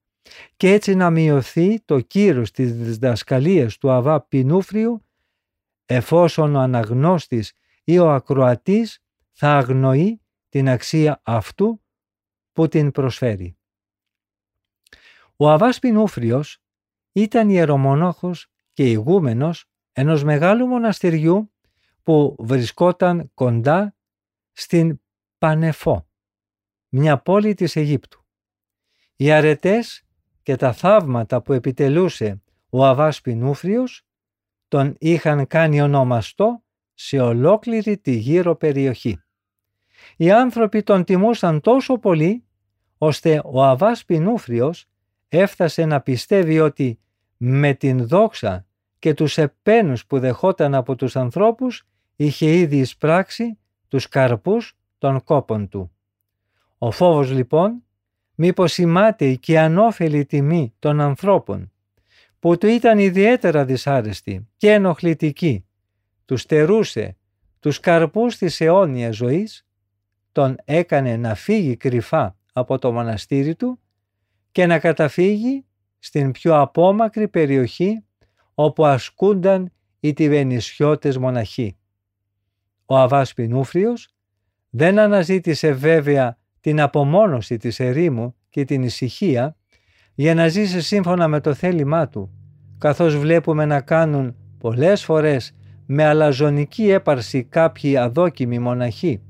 και 0.57 0.73
έτσι 0.73 0.95
να 0.95 1.11
μειωθεί 1.11 1.81
το 1.81 2.01
κύρος 2.01 2.51
της 2.51 2.75
διδασκαλίας 2.75 3.79
του 3.79 3.91
Αβά 3.91 4.21
Πινούφριου 4.21 5.05
εφόσον 5.87 6.55
ο 6.55 6.61
αναγνώστης 6.61 7.53
ή 7.85 7.99
ο 7.99 8.11
ακροατής 8.11 8.99
θα 9.33 9.57
αγνοεί 9.57 10.21
την 10.49 10.69
αξία 10.69 11.21
αυτού 11.23 11.83
που 12.53 12.69
την 12.69 12.91
προσφέρει. 12.91 13.59
Ο 15.37 15.51
Αβάς 15.51 15.79
Πινούφριος 15.79 16.63
ήταν 17.13 17.49
ιερομονόχος 17.49 18.47
και 18.73 18.91
ηγούμενος 18.91 19.65
ενός 19.93 20.25
μεγάλου 20.25 20.67
μοναστηριού 20.67 21.53
που 22.03 22.37
βρισκόταν 22.39 23.31
κοντά 23.35 23.97
στην 24.53 25.01
Πανεφό, 25.39 26.09
μια 26.89 27.19
πόλη 27.19 27.55
της 27.55 27.77
Αιγύπτου. 27.77 28.27
Οι 29.17 29.31
αρετές 29.33 30.03
και 30.43 30.57
τα 30.57 30.73
θαύματα 30.73 31.43
που 31.43 31.53
επιτελούσε 31.53 32.43
ο 32.69 32.85
Αβάς 32.85 33.21
Πινούφριος 33.21 34.07
τον 34.69 34.97
είχαν 34.99 35.47
κάνει 35.47 35.81
ονομαστό 35.81 36.65
σε 36.95 37.21
ολόκληρη 37.21 37.99
τη 37.99 38.13
γύρω 38.17 38.57
περιοχή. 38.57 39.23
Οι 40.17 40.31
άνθρωποι 40.31 40.83
τον 40.83 41.05
τιμούσαν 41.05 41.61
τόσο 41.61 41.99
πολύ, 41.99 42.45
ώστε 42.99 43.41
ο 43.45 43.65
Αβάς 43.65 44.05
Πινούφριος 44.05 44.87
έφτασε 45.29 45.85
να 45.85 46.01
πιστεύει 46.01 46.61
ότι 46.61 46.99
με 47.37 47.75
την 47.75 48.07
δόξα 48.07 48.67
και 48.99 49.15
τους 49.15 49.39
επένους 49.39 50.07
που 50.07 50.19
δεχόταν 50.19 50.75
από 50.75 50.95
τους 50.95 51.17
ανθρώπους 51.17 51.87
είχε 52.17 52.57
ήδη 52.57 52.79
εισπράξει 52.79 53.59
τους 53.89 54.09
καρπούς 54.09 54.79
των 54.99 55.25
κόπων 55.25 55.69
του. 55.69 55.93
Ο 56.79 56.91
φόβος 56.91 57.31
λοιπόν 57.31 57.83
μήπως 58.35 58.79
η 58.79 59.39
και 59.41 59.59
ανώφελη 59.59 60.25
τιμή 60.25 60.75
των 60.79 61.01
ανθρώπων 61.01 61.73
που 62.39 62.59
του 62.59 62.67
ήταν 62.67 62.99
ιδιαίτερα 62.99 63.65
δυσάρεστη 63.65 64.49
και 64.57 64.73
ενοχλητική, 64.73 65.67
τους 66.25 66.41
στερούσε 66.41 67.17
τους 67.61 67.81
καρπούς 67.81 68.37
της 68.37 68.61
αιώνιας 68.61 69.17
ζωής, 69.17 69.67
τον 70.39 70.57
έκανε 70.65 71.17
να 71.17 71.35
φύγει 71.35 71.77
κρυφά 71.77 72.37
από 72.53 72.79
το 72.79 72.93
μοναστήρι 72.93 73.55
του 73.55 73.79
και 74.53 74.67
να 74.67 74.79
καταφύγει 74.79 75.65
στην 75.99 76.33
πιο 76.33 76.61
απόμακρη 76.61 77.29
περιοχή 77.29 78.05
όπου 78.55 78.87
ασκούνταν 78.87 79.73
οι 80.01 80.13
τυβενισιώτες 80.13 81.19
μοναχοί. 81.19 81.77
Ο 82.87 82.97
Αβάς 82.97 83.35
Πινούφριος 83.35 84.09
δεν 84.71 84.99
αναζήτησε 84.99 85.73
βέβαια 85.73 86.39
την 86.61 86.81
απομόνωση 86.81 87.57
της 87.57 87.81
ερήμου 87.81 88.35
και 88.49 88.65
την 88.65 88.83
ησυχία 88.83 89.57
για 90.15 90.35
να 90.35 90.49
ζήσει 90.49 90.81
σύμφωνα 90.81 91.29
με 91.29 91.41
το 91.41 91.55
θέλημά 91.55 92.09
του, 92.09 92.31
καθώς 92.79 93.17
βλέπουμε 93.17 93.65
να 93.65 93.81
κάνουν 93.81 94.37
πολλές 94.59 95.05
φορές 95.05 95.55
με 95.87 96.05
αλαζονική 96.05 96.91
έπαρση 96.91 97.45
κάποιοι 97.45 97.97
αδόκιμοι 97.97 98.59
μοναχοί, 98.59 99.23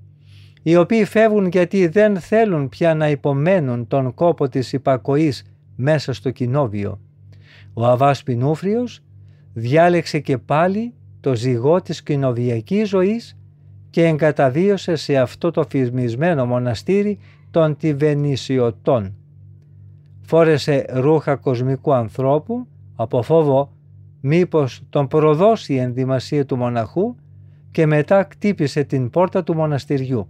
οι 0.69 0.77
οποίοι 0.77 1.05
φεύγουν 1.05 1.47
γιατί 1.47 1.87
δεν 1.87 2.21
θέλουν 2.21 2.69
πια 2.69 2.95
να 2.95 3.09
υπομένουν 3.09 3.87
τον 3.87 4.15
κόπο 4.15 4.49
της 4.49 4.73
υπακοής 4.73 5.45
μέσα 5.77 6.13
στο 6.13 6.31
κοινόβιο. 6.31 7.01
Ο 7.75 7.87
Αβάς 7.87 8.23
Πινούφριος 8.23 9.01
διάλεξε 9.53 10.19
και 10.19 10.39
πάλι 10.39 10.95
το 11.21 11.35
ζυγό 11.35 11.83
της 11.83 12.03
κοινοβιακής 12.03 12.89
ζωής 12.89 13.37
και 13.91 14.07
εγκαταβίωσε 14.07 14.95
σε 14.95 15.17
αυτό 15.17 15.51
το 15.51 15.65
φυσμισμένο 15.69 16.47
μοναστήρι 16.47 17.19
των 17.51 17.77
Τιβενισιωτών. 17.77 19.15
Φόρεσε 20.21 20.85
ρούχα 20.89 21.37
κοσμικού 21.37 21.93
ανθρώπου 21.93 22.67
από 22.97 23.23
φόβο 23.23 23.73
μήπως 24.21 24.83
τον 24.91 25.07
προδώσει 25.07 25.73
η 25.73 25.79
ενδυμασία 25.79 26.47
του 26.47 26.57
μοναχού 26.57 27.15
και 27.71 27.87
μετά 27.87 28.25
κτύπησε 28.25 28.85
την 28.85 29.11
πόρτα 29.11 29.43
του 29.43 29.55
μοναστηριού. 29.55 30.29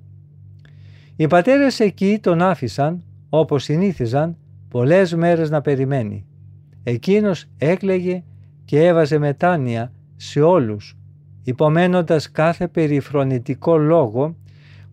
Οι 1.21 1.27
πατέρες 1.27 1.81
εκεί 1.81 2.19
τον 2.23 2.43
άφησαν, 2.43 3.03
όπως 3.29 3.63
συνήθιζαν, 3.63 4.37
πολλές 4.69 5.15
μέρες 5.15 5.51
να 5.51 5.61
περιμένει. 5.61 6.27
Εκείνος 6.83 7.45
έκλαιγε 7.59 8.25
και 8.65 8.87
έβαζε 8.87 9.19
μετάνοια 9.19 9.93
σε 10.17 10.41
όλους 10.41 10.97
υπομένοντας 11.43 12.31
κάθε 12.31 12.69
περιφρονητικό 12.69 13.77
λόγο 13.77 14.37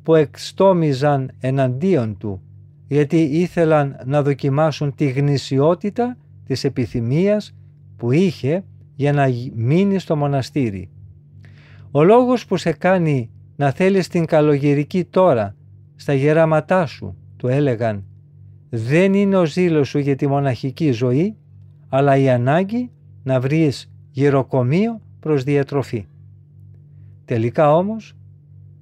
που 0.03 0.15
εξτόμιζαν 0.15 1.31
εναντίον 1.39 2.17
του, 2.17 2.41
γιατί 2.87 3.21
ήθελαν 3.21 3.95
να 4.05 4.21
δοκιμάσουν 4.21 4.95
τη 4.95 5.09
γνησιότητα 5.09 6.17
της 6.45 6.63
επιθυμίας 6.63 7.55
που 7.97 8.11
είχε 8.11 8.63
για 8.95 9.13
να 9.13 9.27
μείνει 9.55 9.99
στο 9.99 10.15
μοναστήρι. 10.15 10.89
Ο 11.91 12.03
λόγος 12.03 12.45
που 12.45 12.57
σε 12.57 12.71
κάνει 12.71 13.29
να 13.55 13.71
θέλεις 13.71 14.07
την 14.07 14.25
καλογερική 14.25 15.03
τώρα 15.03 15.55
στα 15.95 16.13
γεράματά 16.13 16.85
σου, 16.85 17.15
του 17.37 17.47
έλεγαν, 17.47 18.03
δεν 18.69 19.13
είναι 19.13 19.37
ο 19.37 19.45
ζήλος 19.45 19.89
σου 19.89 19.99
για 19.99 20.15
τη 20.15 20.27
μοναχική 20.27 20.91
ζωή, 20.91 21.35
αλλά 21.89 22.17
η 22.17 22.29
ανάγκη 22.29 22.91
να 23.23 23.39
βρεις 23.39 23.91
γεροκομείο 24.11 25.01
προς 25.19 25.43
διατροφή. 25.43 26.05
Τελικά 27.25 27.75
όμως, 27.75 28.15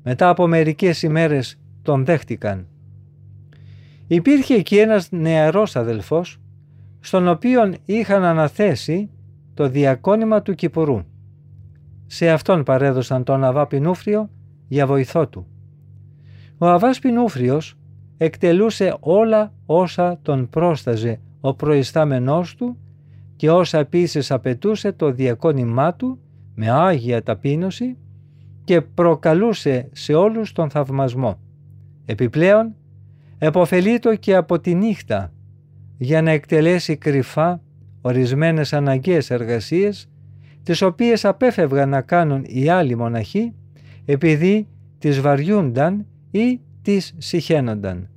μετά 0.04 0.30
από 0.30 0.48
μερικές 0.48 1.04
ημέρες 1.04 1.60
τον 1.82 2.06
δέχτηκαν. 2.06 2.68
Υπήρχε 4.08 4.54
εκεί 4.54 4.78
ένας 4.78 5.12
νεαρός 5.12 5.76
αδελφός, 5.76 6.40
στον 7.00 7.28
οποίον 7.28 7.76
είχαν 7.86 8.24
αναθέσει 8.24 9.10
το 9.54 9.70
διακόνημα 9.70 10.42
του 10.42 10.56
Κυπουρού. 10.56 11.02
Σε 12.06 12.30
αυτόν 12.30 12.64
παρέδωσαν 12.64 13.24
τον 13.24 13.44
Αβά 13.44 13.68
Πινούφριο 13.68 14.30
για 14.68 14.88
βοηθό 14.88 15.28
του. 15.28 15.48
Ο 16.58 16.68
Αβάς 16.68 17.00
Πινούφριος 17.00 17.78
εκτελούσε 18.18 18.98
όλα 19.00 19.54
όσα 19.66 20.20
τον 20.22 20.50
πρόσταζε 20.50 21.20
ο 21.42 21.54
προϊστάμενός 21.54 22.56
του 22.56 22.78
και 23.36 23.52
όσα 23.52 23.78
επίσης 23.78 24.32
απαιτούσε 24.32 24.92
το 24.92 25.12
διακόνημά 25.12 25.94
του 25.94 26.20
με 26.56 26.70
άγια 26.70 27.24
ταπείνωση 27.24 27.98
και 28.64 28.82
προκαλούσε 28.82 29.90
σε 29.92 30.14
όλους 30.14 30.52
τον 30.52 30.70
θαυμασμό. 30.70 31.40
Επιπλέον, 32.06 32.76
εποφελείτο 33.38 34.16
και 34.16 34.36
από 34.36 34.60
τη 34.60 34.76
νύχτα 34.76 35.34
για 35.98 36.22
να 36.22 36.32
εκτελέσει 36.32 36.98
κρυφά 36.98 37.62
ορισμένες 38.02 38.74
αναγκαίες 38.74 39.30
εργασίες 39.30 40.08
τις 40.64 40.82
οποίες 40.82 41.26
απέφευγαν 41.26 41.90
να 41.90 42.02
κάνουν 42.02 42.44
οι 42.48 42.70
άλλοι 42.70 42.96
μοναχοί 42.96 43.54
επειδή 44.06 44.68
τις 45.00 45.22
βαριούνταν 45.22 46.06
ή 46.34 46.62
τις 46.82 47.14
συχαίνονταν. 47.18 48.10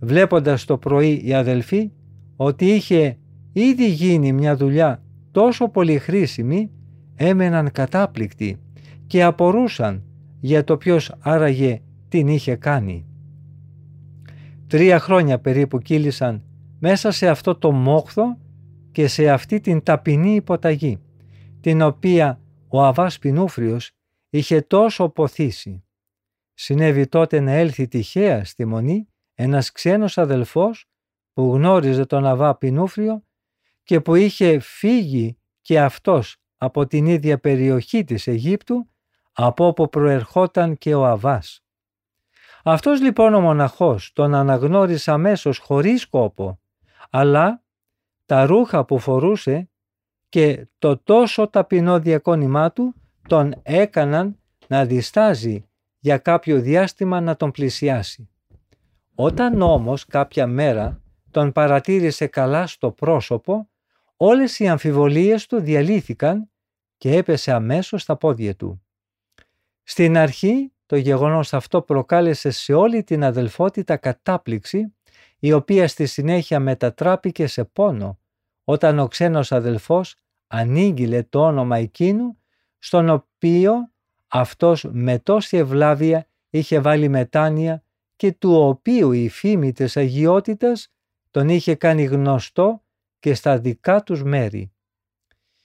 Βλέποντας 0.00 0.64
το 0.64 0.78
πρωί 0.78 1.20
η 1.24 1.34
αδελφή 1.34 1.90
ότι 2.36 2.66
είχε 2.66 3.18
ήδη 3.52 3.90
γίνει 3.90 4.32
μια 4.32 4.56
δουλειά 4.56 5.02
τόσο 5.30 5.68
πολύ 5.68 5.98
χρήσιμη 5.98 6.70
έμεναν 7.16 7.70
κατάπληκτοι 7.72 8.60
και 9.06 9.22
απορούσαν 9.22 10.02
για 10.40 10.64
το 10.64 10.76
ποιος 10.76 11.14
άραγε 11.18 11.80
την 12.08 12.28
είχε 12.28 12.56
κάνει. 12.56 13.04
Τρία 14.66 14.98
χρόνια 14.98 15.38
περίπου 15.38 15.78
κύλησαν 15.78 16.42
μέσα 16.78 17.10
σε 17.10 17.28
αυτό 17.28 17.54
το 17.54 17.72
μόχθο 17.72 18.38
και 18.92 19.06
σε 19.06 19.30
αυτή 19.30 19.60
την 19.60 19.82
ταπεινή 19.82 20.34
υποταγή, 20.34 20.98
την 21.60 21.82
οποία 21.82 22.40
ο 22.68 22.82
Αβάς 22.82 23.18
Πινούφριος 23.18 23.90
είχε 24.30 24.60
τόσο 24.60 25.08
ποθήσει. 25.08 25.82
Συνέβη 26.62 27.06
τότε 27.06 27.40
να 27.40 27.52
έλθει 27.52 27.88
τυχαία 27.88 28.44
στη 28.44 28.64
μονή 28.64 29.08
ένας 29.34 29.72
ξένος 29.72 30.18
αδελφός 30.18 30.88
που 31.32 31.54
γνώριζε 31.54 32.06
τον 32.06 32.26
Αβά 32.26 32.56
Πινούφριο 32.56 33.24
και 33.82 34.00
που 34.00 34.14
είχε 34.14 34.58
φύγει 34.58 35.38
και 35.60 35.80
αυτός 35.80 36.36
από 36.56 36.86
την 36.86 37.06
ίδια 37.06 37.38
περιοχή 37.38 38.04
της 38.04 38.26
Αιγύπτου 38.26 38.88
από 39.32 39.66
όπου 39.66 39.88
προερχόταν 39.88 40.76
και 40.76 40.94
ο 40.94 41.06
Αβάς. 41.06 41.64
Αυτός 42.64 43.00
λοιπόν 43.00 43.34
ο 43.34 43.40
μοναχός 43.40 44.12
τον 44.12 44.34
αναγνώρισε 44.34 45.10
αμέσως 45.10 45.58
χωρίς 45.58 46.08
κόπο, 46.08 46.60
αλλά 47.10 47.62
τα 48.26 48.46
ρούχα 48.46 48.84
που 48.84 48.98
φορούσε 48.98 49.70
και 50.28 50.66
το 50.78 50.98
τόσο 50.98 51.48
ταπεινό 51.48 52.00
διακόνημά 52.00 52.72
του 52.72 52.94
τον 53.28 53.52
έκαναν 53.62 54.38
να 54.66 54.84
διστάζει 54.84 55.64
για 56.00 56.18
κάποιο 56.18 56.60
διάστημα 56.60 57.20
να 57.20 57.36
τον 57.36 57.50
πλησιάσει. 57.50 58.28
Όταν 59.14 59.62
όμως 59.62 60.06
κάποια 60.06 60.46
μέρα 60.46 61.02
τον 61.30 61.52
παρατήρησε 61.52 62.26
καλά 62.26 62.66
στο 62.66 62.92
πρόσωπο, 62.92 63.70
όλες 64.16 64.58
οι 64.58 64.68
αμφιβολίες 64.68 65.46
του 65.46 65.60
διαλύθηκαν 65.60 66.50
και 66.96 67.16
έπεσε 67.16 67.52
αμέσως 67.52 68.02
στα 68.02 68.16
πόδια 68.16 68.56
του. 68.56 68.82
Στην 69.82 70.16
αρχή 70.16 70.72
το 70.86 70.96
γεγονός 70.96 71.54
αυτό 71.54 71.82
προκάλεσε 71.82 72.50
σε 72.50 72.72
όλη 72.72 73.04
την 73.04 73.24
αδελφότητα 73.24 73.96
κατάπληξη, 73.96 74.94
η 75.38 75.52
οποία 75.52 75.88
στη 75.88 76.06
συνέχεια 76.06 76.60
μετατράπηκε 76.60 77.46
σε 77.46 77.64
πόνο, 77.64 78.18
όταν 78.64 78.98
ο 78.98 79.08
ξένος 79.08 79.52
αδελφός 79.52 80.14
ανήγγειλε 80.46 81.22
το 81.22 81.40
όνομα 81.40 81.76
εκείνου, 81.76 82.38
στον 82.78 83.08
οποίο 83.08 83.72
αυτός 84.30 84.86
με 84.90 85.18
τόση 85.18 85.56
ευλάβεια 85.56 86.26
είχε 86.50 86.80
βάλει 86.80 87.08
μετάνοια 87.08 87.82
και 88.16 88.32
του 88.32 88.54
οποίου 88.54 89.12
η 89.12 89.28
φήμη 89.28 89.72
της 89.72 89.96
αγιότητας 89.96 90.92
τον 91.30 91.48
είχε 91.48 91.74
κάνει 91.74 92.04
γνωστό 92.04 92.82
και 93.18 93.34
στα 93.34 93.58
δικά 93.58 94.02
τους 94.02 94.22
μέρη. 94.22 94.72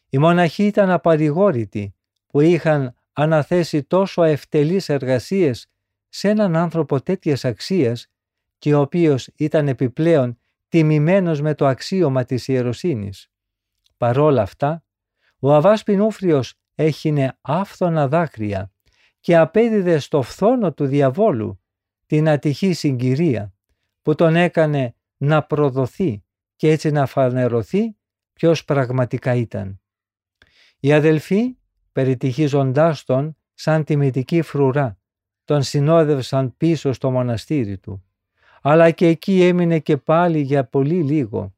Οι 0.10 0.18
μοναχοί 0.18 0.66
ήταν 0.66 0.90
απαρηγόρητοι 0.90 1.96
που 2.28 2.42
είχαν 2.42 2.96
αναθέσει 3.14 3.84
τόσο 3.84 4.24
ευτελείς 4.24 4.90
εργασίες 4.90 5.68
σε 6.10 6.30
έναν 6.30 6.56
άνθρωπο 6.56 7.02
τέτοιας 7.02 7.46
αξίας 7.46 8.08
και 8.58 8.74
ο 8.74 8.80
οποίος 8.80 9.30
ήταν 9.36 9.68
επιπλέον 9.68 10.40
τιμημένος 10.68 11.42
με 11.42 11.56
το 11.56 11.68
αξίωμα 11.68 12.26
της 12.26 12.48
ιεροσύνης. 12.48 13.30
Παρόλα 13.98 14.42
αυτά, 14.42 14.84
ο 15.40 15.54
Αβάς 15.54 15.84
Πινούφριος 15.84 16.54
έχινε 16.76 17.38
άφθονα 17.42 18.08
δάκρυα 18.08 18.72
και 19.20 19.38
απέδιδε 19.38 19.98
στο 20.00 20.22
φθόνο 20.22 20.74
του 20.74 20.86
διαβόλου 20.86 21.62
την 22.06 22.30
ατυχή 22.30 22.74
συγκυρία 22.74 23.54
που 24.02 24.16
τον 24.16 24.36
έκανε 24.36 24.96
να 25.18 25.44
προδοθεί 25.44 26.24
και 26.56 26.72
έτσι 26.72 26.92
να 26.92 27.06
φανερωθεί 27.06 27.96
ποιος 28.34 28.66
πραγματικά 28.66 29.34
ήταν. 29.34 29.80
Οι 30.80 30.94
αδελφοί, 30.94 31.58
περιτυχίζοντάς 31.92 33.04
τον 33.04 33.38
σαν 33.54 33.84
τιμητική 33.84 34.42
φρουρά, 34.42 34.98
τον 35.44 35.64
συνόδευσαν 35.64 36.58
πίσω 36.58 36.94
στο 36.94 37.12
μοναστήρι 37.12 37.78
του, 37.78 38.06
αλλά 38.62 38.92
και 38.92 39.08
εκεί 39.08 39.44
έμεινε 39.44 39.80
και 39.80 39.98
πάλι 39.98 40.42
για 40.42 40.66
πολύ 40.66 41.04
λίγο. 41.04 41.56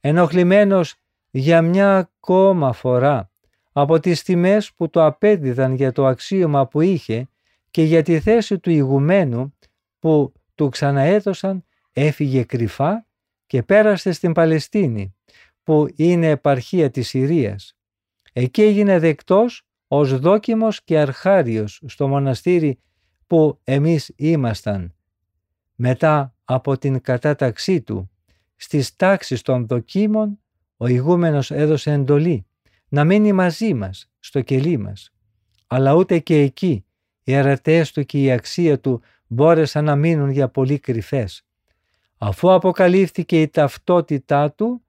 Ενοχλημένος 0.00 0.94
για 1.30 1.62
μια 1.62 1.96
ακόμα 1.96 2.72
φορά 2.72 3.30
από 3.78 4.00
τις 4.00 4.22
τιμές 4.22 4.72
που 4.72 4.90
το 4.90 5.04
απέδιδαν 5.04 5.74
για 5.74 5.92
το 5.92 6.06
αξίωμα 6.06 6.66
που 6.66 6.80
είχε 6.80 7.28
και 7.70 7.82
για 7.82 8.02
τη 8.02 8.20
θέση 8.20 8.58
του 8.58 8.70
ηγουμένου 8.70 9.54
που 9.98 10.32
του 10.54 10.68
ξαναέδωσαν 10.68 11.64
έφυγε 11.92 12.44
κρυφά 12.44 13.06
και 13.46 13.62
πέρασε 13.62 14.12
στην 14.12 14.32
Παλαιστίνη 14.32 15.14
που 15.62 15.88
είναι 15.96 16.28
επαρχία 16.28 16.90
της 16.90 17.08
Συρίας. 17.08 17.76
Εκεί 18.32 18.62
έγινε 18.62 18.98
δεκτός 18.98 19.62
ως 19.88 20.18
δόκιμος 20.18 20.84
και 20.84 20.98
αρχάριος 20.98 21.82
στο 21.86 22.08
μοναστήρι 22.08 22.78
που 23.26 23.60
εμείς 23.64 24.12
ήμασταν. 24.16 24.94
Μετά 25.74 26.34
από 26.44 26.78
την 26.78 27.00
κατάταξή 27.00 27.82
του 27.82 28.10
στις 28.56 28.96
τάξεις 28.96 29.42
των 29.42 29.66
δοκίμων 29.66 30.38
ο 30.76 30.86
ηγούμενος 30.86 31.50
έδωσε 31.50 31.92
εντολή 31.92 32.46
να 32.88 33.04
μείνει 33.04 33.32
μαζί 33.32 33.74
μας 33.74 34.10
στο 34.20 34.40
κελί 34.40 34.78
μας. 34.78 35.10
Αλλά 35.66 35.94
ούτε 35.94 36.18
και 36.18 36.40
εκεί 36.40 36.84
οι 37.22 37.34
αρετές 37.34 37.92
του 37.92 38.04
και 38.04 38.22
η 38.22 38.30
αξία 38.30 38.80
του 38.80 39.02
μπόρεσαν 39.26 39.84
να 39.84 39.96
μείνουν 39.96 40.30
για 40.30 40.48
πολύ 40.48 40.78
κρυφές. 40.78 41.44
Αφού 42.18 42.52
αποκαλύφθηκε 42.52 43.40
η 43.40 43.48
ταυτότητά 43.48 44.52
του, 44.52 44.82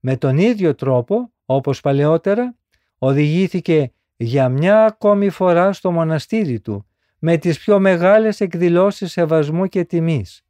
με 0.00 0.16
τον 0.16 0.38
ίδιο 0.38 0.74
τρόπο, 0.74 1.32
όπως 1.44 1.80
παλαιότερα, 1.80 2.56
οδηγήθηκε 2.98 3.92
για 4.16 4.48
μια 4.48 4.84
ακόμη 4.84 5.30
φορά 5.30 5.72
στο 5.72 5.90
μοναστήρι 5.90 6.60
του, 6.60 6.86
με 7.18 7.36
τις 7.36 7.58
πιο 7.58 7.78
μεγάλες 7.78 8.40
εκδηλώσεις 8.40 9.12
σεβασμού 9.12 9.66
και 9.66 9.84
τιμής. 9.84 10.44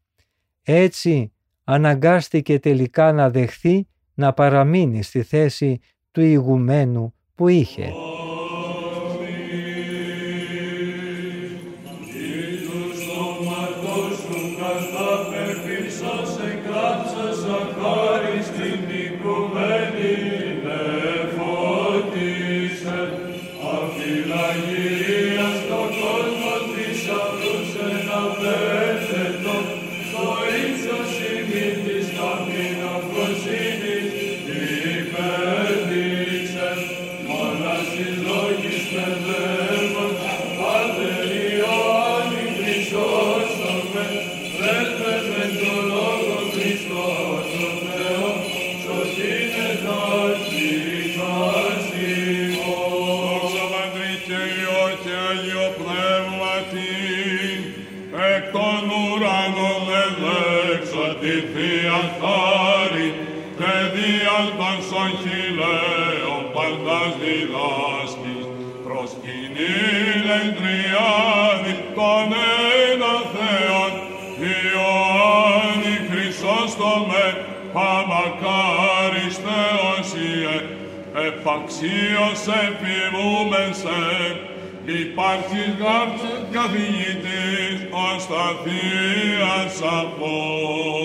Έτσι 0.63 1.33
αναγκάστηκε 1.65 2.59
τελικά 2.59 3.13
να 3.13 3.31
δεχθεί 3.31 3.89
να 4.15 4.33
παραμείνει 4.33 5.03
στη 5.03 5.23
θέση 5.23 5.81
του 6.15 6.21
ηγουμένου 6.21 7.15
που 7.35 7.49
είχε. 7.49 7.93
Επαξίως 81.55 82.41
επιμούμεν 82.67 83.75
σε, 83.75 84.01
υπάρχεις 84.87 85.75
καθηγητής 86.53 87.79
ως 87.91 88.27
τα 88.27 88.47
Θεία 88.63 89.69
Σαπών. 89.79 91.04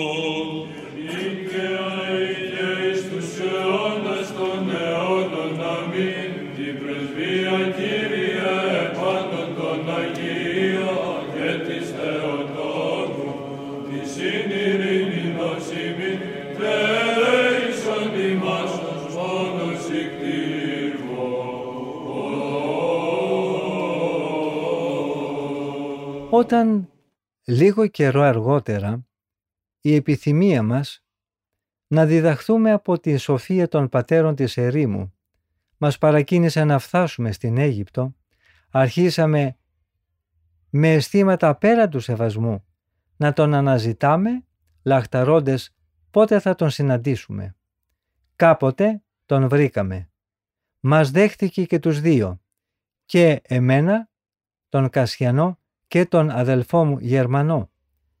Ικτήρβο. 26.50 26.70
Όταν 26.70 26.90
λίγο 27.44 27.86
καιρό 27.86 28.22
αργότερα 28.22 29.06
η 29.80 29.94
επιθυμία 29.94 30.62
μας 30.62 31.04
να 31.86 32.06
διδαχθούμε 32.06 32.72
από 32.72 33.00
τη 33.00 33.16
σοφία 33.16 33.68
των 33.68 33.88
πατέρων 33.88 34.34
της 34.34 34.56
ερήμου 34.56 35.14
μας 35.76 35.98
παρακίνησε 35.98 36.64
να 36.64 36.78
φτάσουμε 36.78 37.32
στην 37.32 37.58
Αίγυπτο, 37.58 38.14
αρχίσαμε 38.70 39.56
με 40.70 40.92
αισθήματα 40.92 41.56
πέρα 41.56 41.88
του 41.88 42.00
σεβασμού 42.00 42.64
να 43.16 43.32
τον 43.32 43.54
αναζητάμε 43.54 44.44
λαχταρώντες 44.82 45.74
πότε 46.10 46.40
θα 46.40 46.54
τον 46.54 46.70
συναντήσουμε. 46.70 47.56
Κάποτε 48.36 49.02
τον 49.26 49.48
βρήκαμε. 49.48 50.10
Μας 50.80 51.10
δέχτηκε 51.10 51.64
και 51.64 51.78
τους 51.78 52.00
δύο, 52.00 52.40
και 53.04 53.40
εμένα, 53.42 54.08
τον 54.68 54.90
Κασιανό 54.90 55.59
και 55.90 56.06
τον 56.06 56.30
αδελφό 56.30 56.84
μου 56.84 56.98
Γερμανό, 56.98 57.70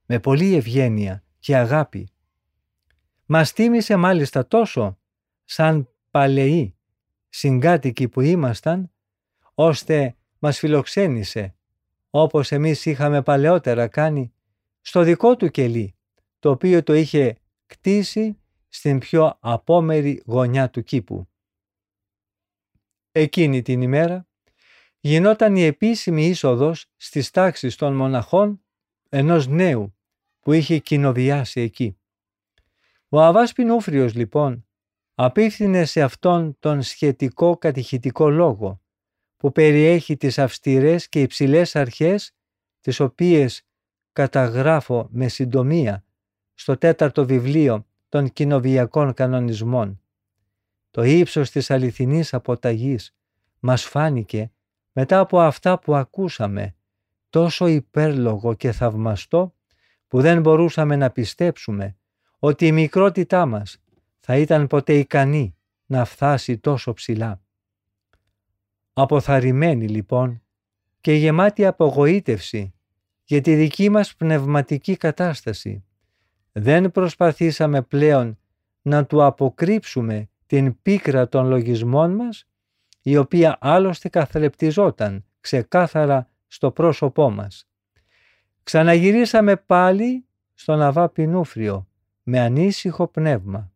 με 0.06 0.20
πολλή 0.20 0.54
ευγένεια 0.54 1.24
και 1.38 1.56
αγάπη. 1.56 2.08
Μας 3.26 3.52
τίμησε 3.52 3.96
μάλιστα 3.96 4.46
τόσο 4.46 4.98
σαν 5.44 5.88
παλαιοί 6.10 6.76
συγκάτοικοι 7.28 8.08
που 8.08 8.20
ήμασταν, 8.20 8.92
ώστε 9.54 10.16
μας 10.38 10.58
φιλοξένησε, 10.58 11.54
όπως 12.10 12.52
εμείς 12.52 12.86
είχαμε 12.86 13.22
παλαιότερα 13.22 13.88
κάνει, 13.88 14.32
στο 14.80 15.02
δικό 15.02 15.36
του 15.36 15.50
κελί, 15.50 15.94
το 16.38 16.50
οποίο 16.50 16.82
το 16.82 16.94
είχε 16.94 17.36
κτίσει 17.66 18.38
στην 18.68 18.98
πιο 18.98 19.36
απόμερη 19.40 20.22
γωνιά 20.26 20.70
του 20.70 20.82
κήπου. 20.82 21.28
Εκείνη 23.12 23.62
την 23.62 23.82
ημέρα 23.82 24.28
γινόταν 25.00 25.56
η 25.56 25.62
επίσημη 25.62 26.26
είσοδος 26.26 26.86
στις 26.96 27.30
τάξεις 27.30 27.76
των 27.76 27.96
μοναχών 27.96 28.64
ενός 29.08 29.46
νέου 29.46 29.94
που 30.40 30.52
είχε 30.52 30.78
κοινοβιάσει 30.78 31.60
εκεί. 31.60 31.98
Ο 33.08 33.20
Αβάς 33.20 33.52
Πινούφριος 33.52 34.14
λοιπόν 34.14 34.66
απίφθινε 35.14 35.84
σε 35.84 36.02
αυτόν 36.02 36.56
τον 36.58 36.82
σχετικό 36.82 37.56
κατηχητικό 37.56 38.28
λόγο 38.30 38.80
που 39.36 39.52
περιέχει 39.52 40.16
τις 40.16 40.38
αυστηρές 40.38 41.08
και 41.08 41.20
υψηλές 41.20 41.76
αρχές 41.76 42.34
τις 42.80 43.00
οποίες 43.00 43.66
καταγράφω 44.12 45.08
με 45.10 45.28
συντομία 45.28 46.04
στο 46.54 46.76
τέταρτο 46.76 47.26
βιβλίο 47.26 47.86
των 48.08 48.32
κοινοβιακών 48.32 49.14
κανονισμών. 49.14 50.02
Το 50.90 51.02
ύψος 51.02 51.50
της 51.50 51.70
αληθινής 51.70 52.34
αποταγής 52.34 53.14
μας 53.58 53.84
φάνηκε 53.84 54.52
μετά 54.92 55.18
από 55.18 55.40
αυτά 55.40 55.78
που 55.78 55.94
ακούσαμε 55.94 56.74
τόσο 57.30 57.66
υπέρλογο 57.66 58.54
και 58.54 58.72
θαυμαστό 58.72 59.54
που 60.08 60.20
δεν 60.20 60.40
μπορούσαμε 60.40 60.96
να 60.96 61.10
πιστέψουμε 61.10 61.96
ότι 62.38 62.66
η 62.66 62.72
μικρότητά 62.72 63.46
μας 63.46 63.78
θα 64.20 64.36
ήταν 64.36 64.66
ποτέ 64.66 64.94
ικανή 64.94 65.56
να 65.86 66.04
φτάσει 66.04 66.58
τόσο 66.58 66.92
ψηλά. 66.92 67.40
Αποθαρρυμένη 68.92 69.88
λοιπόν 69.88 70.42
και 71.00 71.12
γεμάτη 71.12 71.66
απογοήτευση 71.66 72.74
για 73.24 73.40
τη 73.40 73.54
δική 73.54 73.88
μας 73.88 74.14
πνευματική 74.14 74.96
κατάσταση, 74.96 75.84
δεν 76.52 76.90
προσπαθήσαμε 76.90 77.82
πλέον 77.82 78.38
να 78.82 79.06
του 79.06 79.24
αποκρύψουμε 79.24 80.30
την 80.46 80.82
πίκρα 80.82 81.28
των 81.28 81.46
λογισμών 81.46 82.14
μας, 82.14 82.48
η 83.02 83.16
οποία 83.16 83.58
άλλωστε 83.60 84.08
καθρεπτιζόταν 84.08 85.24
ξεκάθαρα 85.40 86.28
στο 86.46 86.70
πρόσωπό 86.70 87.30
μας. 87.30 87.68
Ξαναγυρίσαμε 88.62 89.56
πάλι 89.56 90.24
στον 90.54 90.82
Αβά 90.82 91.08
Πινούφριο 91.08 91.88
με 92.22 92.40
ανήσυχο 92.40 93.06
πνεύμα 93.08 93.72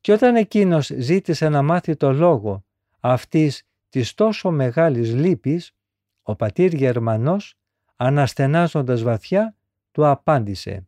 και 0.00 0.12
όταν 0.12 0.36
εκείνος 0.36 0.90
ζήτησε 0.98 1.48
να 1.48 1.62
μάθει 1.62 1.96
το 1.96 2.12
λόγο 2.12 2.64
αυτής 3.00 3.66
της 3.88 4.14
τόσο 4.14 4.50
μεγάλης 4.50 5.14
λύπης, 5.14 5.74
ο 6.22 6.36
πατήρ 6.36 6.74
Γερμανός, 6.74 7.58
αναστενάζοντας 7.96 9.02
βαθιά, 9.02 9.56
του 9.90 10.06
απάντησε 10.06 10.86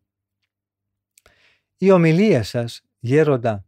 «Η 1.76 1.90
ομιλία 1.90 2.42
σας, 2.42 2.82
γέροντα, 2.98 3.64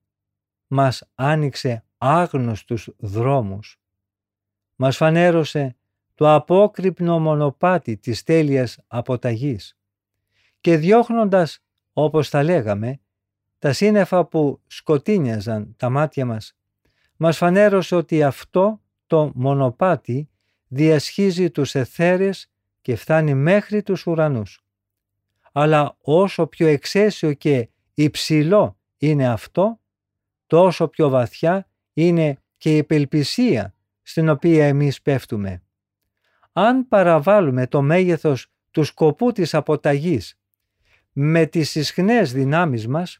μας 0.66 1.08
άνοιξε 1.14 1.84
άγνωστους 1.98 2.90
δρόμους. 2.98 3.81
Μας 4.82 4.96
φανέρωσε 4.96 5.76
το 6.14 6.34
απόκρυπνο 6.34 7.18
μονοπάτι 7.18 7.96
της 7.96 8.22
τέλειας 8.22 8.78
αποταγής 8.86 9.78
και 10.60 10.76
διώχνοντας, 10.76 11.58
όπως 11.92 12.30
τα 12.30 12.42
λέγαμε, 12.42 13.00
τα 13.58 13.72
σύννεφα 13.72 14.26
που 14.26 14.60
σκοτίνιαζαν 14.66 15.74
τα 15.76 15.90
μάτια 15.90 16.26
μας, 16.26 16.56
μας 17.16 17.36
φανέρωσε 17.36 17.94
ότι 17.94 18.22
αυτό 18.22 18.80
το 19.06 19.32
μονοπάτι 19.34 20.28
διασχίζει 20.68 21.50
τους 21.50 21.74
εθέρες 21.74 22.50
και 22.80 22.96
φτάνει 22.96 23.34
μέχρι 23.34 23.82
τους 23.82 24.06
ουρανούς. 24.06 24.64
Αλλά 25.52 25.96
όσο 26.00 26.46
πιο 26.46 26.66
εξαίσιο 26.66 27.32
και 27.32 27.68
υψηλό 27.94 28.78
είναι 28.96 29.28
αυτό, 29.28 29.80
τόσο 30.46 30.88
πιο 30.88 31.08
βαθιά 31.08 31.68
είναι 31.92 32.38
και 32.56 32.74
η 32.74 32.76
επελπισία 32.76 33.74
στην 34.02 34.28
οποία 34.28 34.66
εμείς 34.66 35.02
πέφτουμε. 35.02 35.62
Αν 36.52 36.88
παραβάλουμε 36.88 37.66
το 37.66 37.82
μέγεθος 37.82 38.46
του 38.70 38.84
σκοπού 38.84 39.32
της 39.32 39.54
αποταγής 39.54 40.40
με 41.12 41.46
τις 41.46 41.74
ισχνές 41.74 42.32
δυνάμεις 42.32 42.86
μας 42.86 43.18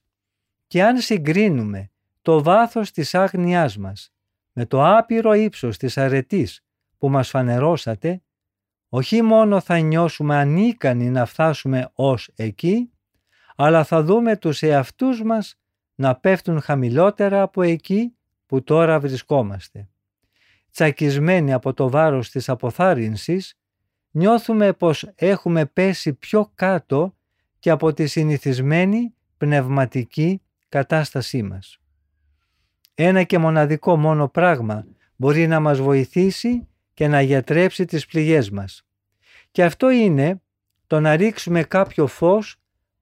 και 0.67 0.85
αν 0.85 0.99
συγκρίνουμε 0.99 1.91
το 2.23 2.43
βάθος 2.43 2.91
της 2.91 3.15
άγνοιάς 3.15 3.77
μας 3.77 4.15
με 4.53 4.67
το 4.67 4.97
άπειρο 4.97 5.33
ύψος 5.35 5.77
της 5.77 5.99
αρετής 5.99 6.65
που 6.99 7.09
μας 7.09 7.29
φανερώσατε, 7.29 8.23
όχι 8.89 9.23
μόνο 9.23 9.61
θα 9.61 9.79
νιώσουμε 9.79 10.37
ανίκανοι 10.37 11.11
να 11.11 11.25
φτάσουμε 11.25 11.91
ως 11.95 12.31
εκεί, 12.35 12.93
αλλά 13.57 13.85
θα 13.85 14.03
δούμε 14.03 14.37
τους 14.37 14.63
εαυτούς 14.63 15.23
μας 15.23 15.57
να 15.95 16.17
πέφτουν 16.17 16.61
χαμηλότερα 16.61 17.43
από 17.43 17.63
εκεί 17.63 18.17
που 18.47 18.63
τώρα 18.63 19.01
βρισκόμαστε. 19.01 19.92
Τσακισμένοι 20.73 21.53
από 21.53 21.75
το 21.75 21.91
βάρος 21.91 22.31
της 22.31 22.49
αποθάρρυνσης, 22.49 23.55
νιώθουμε 24.11 24.73
πως 24.73 25.11
έχουμε 25.15 25.67
πέσει 25.67 26.13
πιο 26.13 26.51
κάτω 26.55 27.15
και 27.59 27.71
από 27.71 27.93
τη 27.93 28.07
συνηθισμένη 28.07 29.15
πνευματική 29.37 30.43
κατάστασή 30.69 31.43
μας. 31.43 31.79
Ένα 32.95 33.23
και 33.23 33.39
μοναδικό 33.39 33.97
μόνο 33.97 34.29
πράγμα 34.29 34.87
μπορεί 35.17 35.47
να 35.47 35.61
μας 35.61 35.81
βοηθήσει 35.81 36.69
και 36.95 37.09
να 37.09 37.21
γιατρέψει 37.21 37.85
τις 37.85 38.07
πληγές 38.07 38.51
μας. 38.51 38.87
Και 39.51 39.65
αυτό 39.65 39.91
είναι 39.91 40.41
το 40.87 41.01
να 41.01 41.17
ρίξουμε 41.17 41.63
κάποιο 41.63 42.07
φως 42.07 42.57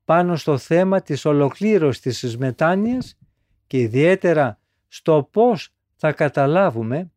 πάνω 0.04 0.36
στο 0.36 0.58
θέμα 0.58 1.02
της 1.02 1.24
ολοκλήρωσης 1.24 2.18
της 2.20 2.36
μετάνοιας 2.38 3.18
και 3.66 3.78
ιδιαίτερα 3.78 4.58
στο 4.88 5.28
πώς 5.32 5.74
θα 5.96 6.12
καταλάβουμε 6.12 7.10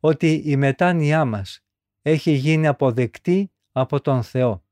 ότι 0.00 0.42
η 0.44 0.56
μετάνοιά 0.56 1.24
μας 1.24 1.64
έχει 2.02 2.30
γίνει 2.30 2.66
αποδεκτή 2.66 3.52
από 3.72 4.00
τον 4.00 4.22
Θεό. 4.22 4.64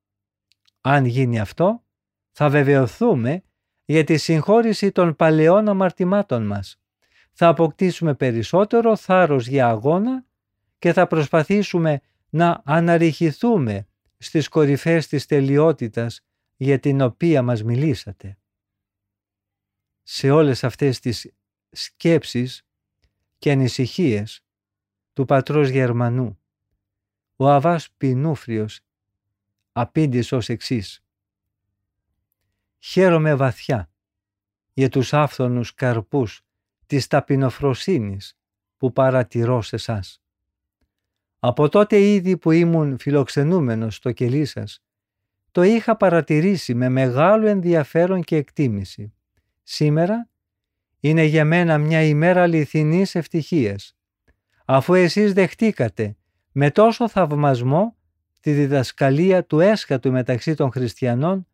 Αν 0.81 1.05
γίνει 1.05 1.41
αυτό, 1.41 1.85
θα 2.33 2.49
βεβαιωθούμε 2.49 3.43
για 3.85 4.05
τη 4.05 4.17
συγχώρηση 4.17 4.93
των 4.93 5.17
παλαιών 5.17 5.69
αμαρτημάτων 5.69 6.47
μας. 6.47 6.81
Θα 7.33 7.49
αποκτήσουμε 7.49 8.15
περισσότερο 8.15 8.97
θάρρος 8.97 9.47
για 9.47 9.69
αγώνα 9.69 10.27
και 10.79 10.93
θα 10.93 11.07
προσπαθήσουμε 11.07 12.01
να 12.29 12.63
αναρριχηθούμε 12.65 13.87
στις 14.19 14.49
κορυφές 14.49 15.07
της 15.07 15.27
τελειότητας 15.27 16.21
για 16.57 16.79
την 16.79 17.01
οποία 17.01 17.43
μας 17.43 17.63
μιλήσατε. 17.63 18.39
Σε 20.03 20.31
όλες 20.31 20.65
αυτές 20.65 21.01
τις 21.01 21.33
σκέψεις 21.71 22.67
και 23.39 23.51
ανησυχίες 23.51 24.43
του 25.19 25.25
πατρός 25.25 25.69
Γερμανού, 25.69 26.39
ο 27.37 27.49
Αβάς 27.49 27.91
Πινούφριος 27.97 28.81
απήντησε 29.73 30.37
ως 30.37 30.49
εξής. 30.49 31.05
Χαίρομαι 32.79 33.35
βαθιά 33.35 33.91
για 34.73 34.89
τους 34.89 35.13
άφθονους 35.13 35.75
καρπούς 35.75 36.43
της 36.87 37.07
ταπεινοφροσύνης 37.07 38.39
που 38.77 38.93
παρατηρώ 38.93 39.63
σε 39.63 39.77
σας. 39.77 40.23
Από 41.39 41.69
τότε 41.69 42.01
ήδη 42.01 42.37
που 42.37 42.51
ήμουν 42.51 42.99
φιλοξενούμενος 42.99 43.95
στο 43.95 44.13
κελί 44.13 44.45
σας, 44.45 44.83
το 45.51 45.63
είχα 45.63 45.97
παρατηρήσει 45.97 46.75
με 46.75 46.89
μεγάλο 46.89 47.47
ενδιαφέρον 47.47 48.23
και 48.23 48.37
εκτίμηση. 48.37 49.15
Σήμερα 49.63 50.29
είναι 51.01 51.23
για 51.23 51.45
μένα 51.45 51.79
μια 51.79 52.03
ημέρα 52.03 52.43
αληθινής 52.43 53.15
ευτυχίας, 53.15 53.98
αφού 54.71 54.95
εσείς 54.95 55.33
δεχτήκατε 55.33 56.17
με 56.53 56.71
τόσο 56.71 57.09
θαυμασμό 57.09 57.97
τη 58.41 58.53
διδασκαλία 58.53 59.45
του 59.45 59.61
έσχατου 59.61 60.13
μεταξύ 60.13 60.55
των 60.55 60.71
χριστιανών, 60.71 61.47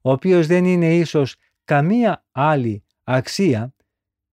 ο 0.00 0.10
οποίος 0.10 0.46
δεν 0.46 0.64
είναι 0.64 0.96
ίσως 0.96 1.36
καμία 1.64 2.24
άλλη 2.32 2.84
αξία 3.02 3.74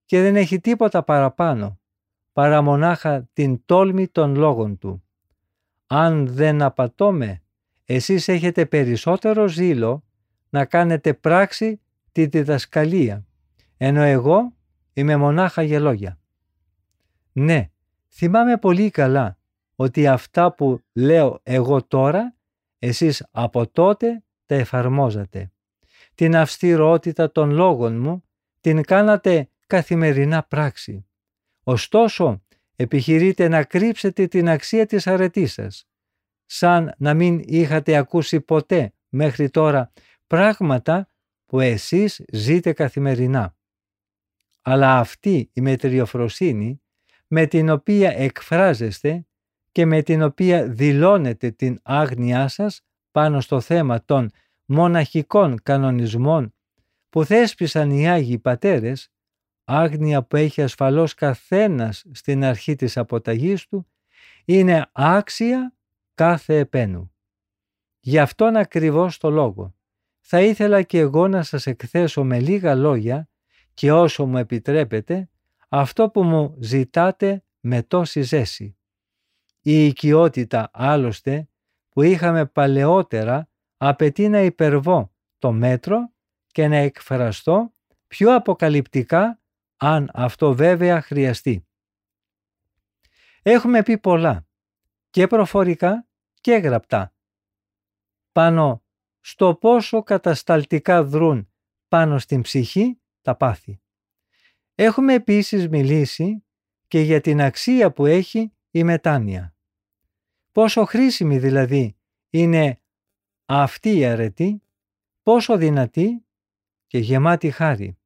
και 0.06 0.22
δεν 0.22 0.36
έχει 0.36 0.60
τίποτα 0.60 1.04
παραπάνω, 1.04 1.80
παρά 2.34 2.62
μονάχα 2.62 3.30
την 3.34 3.62
τόλμη 3.66 4.08
των 4.08 4.36
λόγων 4.36 4.78
του. 4.78 5.04
Αν 5.88 6.28
δεν 6.28 6.62
απατώμε, 6.62 7.42
εσείς 7.86 8.28
έχετε 8.28 8.66
περισσότερο 8.66 9.48
ζήλο 9.48 10.04
να 10.50 10.66
κάνετε 10.66 11.14
πράξη 11.14 11.82
τη 12.12 12.26
διδασκαλία, 12.26 13.26
ενώ 13.78 14.02
εγώ 14.02 14.54
είμαι 14.94 15.16
μονάχα 15.16 15.62
για 15.62 15.80
λόγια. 15.80 16.20
Ναι, 17.32 17.70
θυμάμαι 18.12 18.57
πολύ 18.57 18.89
καλά 18.89 19.39
ότι 19.76 20.07
αυτά 20.07 20.53
που 20.53 20.82
λέω 20.93 21.39
εγώ 21.43 21.84
τώρα, 21.84 22.36
εσείς 22.80 23.28
από 23.32 23.68
τότε 23.68 24.24
τα 24.45 24.55
εφαρμόζατε. 24.55 25.51
Την 26.16 26.36
αυστηρότητα 26.36 27.32
των 27.32 27.51
λόγων 27.51 27.99
μου 27.99 28.24
την 28.60 28.84
κάνατε 28.84 29.49
καθημερινά 29.68 30.43
πράξη. 30.43 31.05
Ωστόσο, 31.64 32.43
επιχειρείτε 32.76 33.47
να 33.47 33.64
κρύψετε 33.64 34.28
την 34.28 34.49
αξία 34.49 34.86
της 34.86 35.07
αρετής 35.07 35.53
σας, 35.53 35.88
σαν 36.45 36.93
να 36.97 37.14
μην 37.14 37.41
είχατε 37.45 37.95
ακούσει 37.95 38.41
ποτέ 38.41 38.93
μέχρι 39.10 39.49
τώρα 39.49 39.91
πράγματα 40.28 41.10
που 41.45 41.60
εσείς 41.60 42.26
ζείτε 42.32 42.74
καθημερινά. 42.74 43.57
Αλλά 44.62 44.99
αυτή 44.99 45.49
η 45.53 45.62
μετριοφροσύνη 45.62 46.82
με 47.32 47.46
την 47.46 47.70
οποία 47.70 48.12
εκφράζεστε 48.12 49.28
και 49.72 49.86
με 49.86 50.02
την 50.02 50.22
οποία 50.22 50.68
δηλώνετε 50.68 51.52
την 51.52 51.80
άγνοιά 51.84 52.48
σας 52.48 52.82
πάνω 53.12 53.42
στο 53.42 53.62
θέμα 53.62 54.06
των 54.06 54.30
μοναχικών 54.66 55.64
κανονισμών 55.64 56.54
που 57.10 57.26
θέσπισαν 57.26 57.92
οι 57.92 58.10
Άγιοι 58.10 58.40
Πατέρες, 58.40 59.12
άγνοια 59.64 60.24
που 60.24 60.36
έχει 60.36 60.62
ασφαλώς 60.62 61.14
καθένας 61.14 62.06
στην 62.12 62.44
αρχή 62.44 62.76
της 62.76 62.98
αποταγής 62.98 63.68
του, 63.68 63.88
είναι 64.46 64.90
άξια 64.92 65.76
κάθε 66.14 66.58
επένου. 66.58 67.14
Γι' 68.00 68.20
αυτόν 68.20 68.56
ακριβώς 68.56 69.18
το 69.18 69.30
λόγο. 69.30 69.76
Θα 70.20 70.42
ήθελα 70.42 70.82
και 70.82 71.00
εγώ 71.00 71.28
να 71.28 71.44
σας 71.44 71.68
εκθέσω 71.68 72.24
με 72.24 72.40
λίγα 72.40 72.76
λόγια 72.76 73.30
και 73.74 73.92
όσο 73.92 74.26
μου 74.26 74.38
επιτρέπετε 74.38 75.30
αυτό 75.70 76.10
που 76.10 76.24
μου 76.24 76.58
ζητάτε 76.60 77.44
με 77.60 77.84
τόση 77.84 78.22
ζέση. 78.22 78.78
Η 79.62 79.86
οικειότητα 79.86 80.70
άλλωστε 80.74 81.50
που 81.90 82.02
είχαμε 82.02 82.46
παλαιότερα 82.46 83.50
απαιτεί 83.78 84.30
να 84.30 84.42
υπερβώ 84.42 85.14
το 85.38 85.52
μέτρο 85.52 86.14
και 86.48 86.68
να 86.68 86.76
εκφραστώ 86.76 87.74
πιο 88.08 88.36
αποκαλυπτικά 88.36 89.42
αν 89.78 90.10
αυτό 90.14 90.54
βέβαια 90.54 91.02
χρειαστεί. 91.02 91.68
Έχουμε 93.42 93.84
πει 93.84 93.98
πολλά 93.98 94.48
και 95.10 95.28
προφορικά 95.28 96.08
και 96.42 96.56
γραπτά 96.56 97.14
πάνω 98.32 98.84
στο 99.20 99.56
πόσο 99.56 100.04
κατασταλτικά 100.04 101.04
δρούν 101.04 101.52
πάνω 101.88 102.20
στην 102.20 102.42
ψυχή 102.42 103.02
τα 103.22 103.36
πάθη. 103.36 103.82
Έχουμε 104.82 105.14
επίσης 105.14 105.70
μιλήσει 105.70 106.44
και 106.88 107.00
για 107.00 107.22
την 107.22 107.42
αξία 107.42 107.92
που 107.92 108.06
έχει 108.06 108.54
η 108.72 108.84
μετάνοια. 108.84 109.56
Πόσο 110.52 110.86
χρήσιμη 110.86 111.38
δηλαδή 111.38 111.98
είναι 112.30 112.80
αυτή 113.46 113.98
η 113.98 114.06
αρετή, 114.06 114.64
πόσο 115.24 115.58
δυνατή 115.58 116.26
και 116.88 116.98
γεμάτη 116.98 117.52
χάρη. 117.52 117.98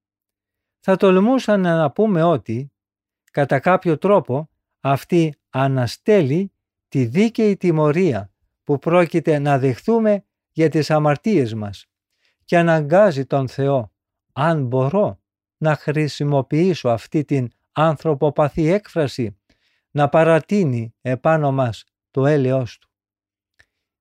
Θα 0.79 0.95
τολμούσα 0.95 1.57
να 1.57 1.91
πούμε 1.91 2.23
ότι, 2.23 2.71
κατά 3.31 3.59
κάποιο 3.59 3.97
τρόπο, 3.97 4.49
αυτή 4.79 5.35
αναστέλει 5.49 6.51
τη 6.87 7.05
δίκαιη 7.05 7.57
τιμωρία 7.57 8.31
που 8.63 8.79
πρόκειται 8.79 9.39
να 9.39 9.59
δεχθούμε 9.59 10.25
για 10.51 10.69
τις 10.69 10.91
αμαρτίες 10.91 11.53
μας 11.53 11.85
και 12.45 12.57
αναγκάζει 12.57 13.25
τον 13.25 13.47
Θεό, 13.47 13.93
αν 14.33 14.65
μπορώ, 14.65 15.22
να 15.63 15.75
χρησιμοποιήσω 15.75 16.89
αυτή 16.89 17.23
την 17.23 17.49
ανθρωποπαθή 17.71 18.67
έκφραση, 18.67 19.39
να 19.91 20.09
παρατείνει 20.09 20.95
επάνω 21.01 21.51
μας 21.51 21.83
το 22.11 22.25
έλεος 22.25 22.77
του. 22.77 22.89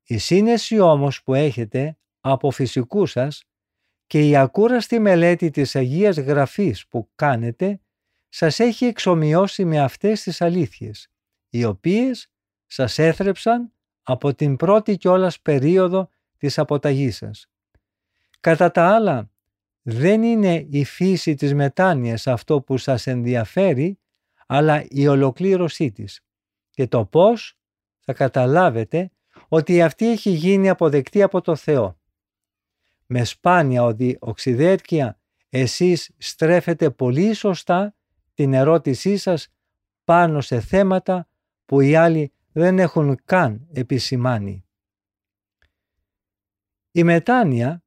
Η 0.02 0.18
σύνεση 0.18 0.78
όμως 0.78 1.22
που 1.22 1.34
έχετε 1.34 1.98
από 2.20 2.50
φυσικού 2.50 3.06
σας 3.06 3.44
και 4.06 4.28
η 4.28 4.36
ακούραστη 4.36 4.98
μελέτη 4.98 5.50
της 5.50 5.76
Αγίας 5.76 6.16
Γραφής 6.16 6.86
που 6.86 7.10
κάνετε 7.14 7.80
σας 8.28 8.60
έχει 8.60 8.84
εξομοιώσει 8.84 9.64
με 9.64 9.80
αυτές 9.80 10.22
τις 10.22 10.40
αλήθειες, 10.40 11.08
οι 11.48 11.64
οποίες 11.64 12.30
σας 12.66 12.98
έθρεψαν 12.98 13.72
από 14.02 14.34
την 14.34 14.56
πρώτη 14.56 14.96
κιόλας 14.96 15.40
περίοδο 15.40 16.08
της 16.36 16.58
αποταγής 16.58 17.16
σας. 17.16 17.46
Κατά 18.40 18.70
τα 18.70 18.94
άλλα, 18.94 19.31
δεν 19.82 20.22
είναι 20.22 20.66
η 20.70 20.84
φύση 20.84 21.34
της 21.34 21.54
μετάνοιας 21.54 22.26
αυτό 22.26 22.60
που 22.60 22.78
σας 22.78 23.06
ενδιαφέρει, 23.06 23.98
αλλά 24.46 24.84
η 24.88 25.06
ολοκλήρωσή 25.06 25.92
της 25.92 26.20
και 26.70 26.86
το 26.86 27.04
πώς 27.04 27.58
θα 28.00 28.12
καταλάβετε 28.12 29.10
ότι 29.48 29.82
αυτή 29.82 30.10
έχει 30.10 30.30
γίνει 30.30 30.68
αποδεκτή 30.68 31.22
από 31.22 31.40
το 31.40 31.56
Θεό. 31.56 32.00
Με 33.06 33.24
σπάνια 33.24 33.96
οξυδέρκεια 34.18 35.20
εσείς 35.48 36.10
στρέφετε 36.18 36.90
πολύ 36.90 37.32
σωστά 37.34 37.94
την 38.34 38.54
ερώτησή 38.54 39.16
σας 39.16 39.48
πάνω 40.04 40.40
σε 40.40 40.60
θέματα 40.60 41.28
που 41.64 41.80
οι 41.80 41.94
άλλοι 41.94 42.32
δεν 42.52 42.78
έχουν 42.78 43.18
καν 43.24 43.66
επισημάνει. 43.72 44.64
Η 46.90 47.04
μετάνοια 47.04 47.84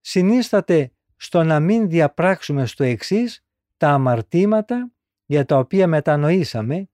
συνίσταται 0.00 0.95
στο 1.16 1.42
να 1.42 1.60
μην 1.60 1.88
διαπράξουμε 1.88 2.66
στο 2.66 2.84
εξής 2.84 3.44
τα 3.76 3.88
αμαρτήματα 3.88 4.90
για 5.26 5.44
τα 5.44 5.58
οποία 5.58 5.86
μετανοήσαμε 5.86 6.88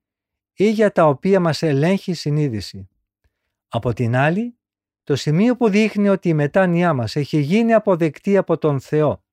ή 0.52 0.70
για 0.70 0.92
τα 0.92 1.06
οποία 1.06 1.40
μας 1.40 1.62
ελέγχει 1.62 2.10
η 2.10 2.14
συνείδηση. 2.14 2.88
Από 3.68 3.92
την 3.92 4.16
άλλη, 4.16 4.58
το 5.04 5.16
σημείο 5.16 5.56
που 5.56 5.68
δείχνει 5.68 6.08
ότι 6.08 6.28
η 6.28 6.34
μετάνοιά 6.34 6.94
μας 6.94 7.16
έχει 7.16 7.40
γίνει 7.40 7.72
αποδεκτή 7.72 8.36
από 8.36 8.58
τον 8.58 8.80
Θεό 8.80 9.24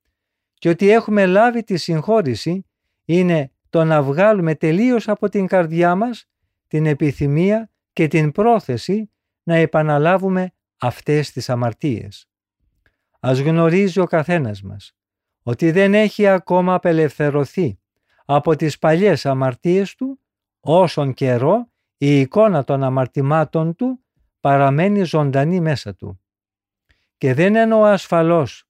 και 0.53 0.69
ότι 0.69 0.89
έχουμε 0.89 1.25
λάβει 1.25 1.63
τη 1.63 1.77
συγχώρηση 1.77 2.65
είναι 3.05 3.51
το 3.69 3.83
να 3.83 4.01
βγάλουμε 4.01 4.55
τελείως 4.55 5.07
από 5.07 5.29
την 5.29 5.47
καρδιά 5.47 5.95
μας 5.95 6.25
την 6.67 6.85
επιθυμία 6.85 7.71
και 7.93 8.07
την 8.07 8.31
πρόθεση 8.31 9.11
να 9.43 9.55
επαναλάβουμε 9.55 10.53
αυτές 10.77 11.31
τις 11.31 11.49
αμαρτίες. 11.49 12.28
Ας 13.19 13.39
γνωρίζει 13.39 13.99
ο 13.99 14.05
καθένας 14.05 14.61
μας 14.61 14.93
ότι 15.43 15.71
δεν 15.71 15.93
έχει 15.93 16.27
ακόμα 16.27 16.73
απελευθερωθεί 16.73 17.79
από 18.25 18.55
τις 18.55 18.79
παλιές 18.79 19.25
αμαρτίες 19.25 19.95
του 19.95 20.19
όσον 20.59 21.13
καιρό 21.13 21.71
η 21.97 22.19
εικόνα 22.19 22.63
των 22.63 22.83
αμαρτημάτων 22.83 23.75
του 23.75 24.03
παραμένει 24.39 25.03
ζωντανή 25.03 25.59
μέσα 25.59 25.95
του. 25.95 26.21
Και 27.17 27.33
δεν 27.33 27.55
εννοώ 27.55 27.83
ασφαλώς 27.83 28.63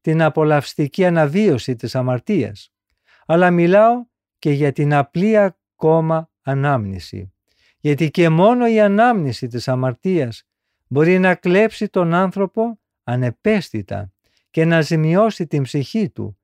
την 0.00 0.22
απολαυστική 0.22 1.04
αναβίωση 1.04 1.76
της 1.76 1.94
αμαρτίας, 1.94 2.72
αλλά 3.26 3.50
μιλάω 3.50 4.06
και 4.38 4.50
για 4.50 4.72
την 4.72 4.94
απλή 4.94 5.38
ακόμα 5.38 6.30
ανάμνηση. 6.42 7.32
Γιατί 7.78 8.10
και 8.10 8.28
μόνο 8.28 8.68
η 8.68 8.80
ανάμνηση 8.80 9.46
της 9.46 9.68
αμαρτίας 9.68 10.42
μπορεί 10.86 11.18
να 11.18 11.34
κλέψει 11.34 11.88
τον 11.88 12.14
άνθρωπο 12.14 12.80
ανεπαίσθητα 13.04 14.12
και 14.50 14.64
να 14.64 14.80
ζημιώσει 14.80 15.46
την 15.46 15.62
ψυχή 15.62 16.10
του, 16.10 16.38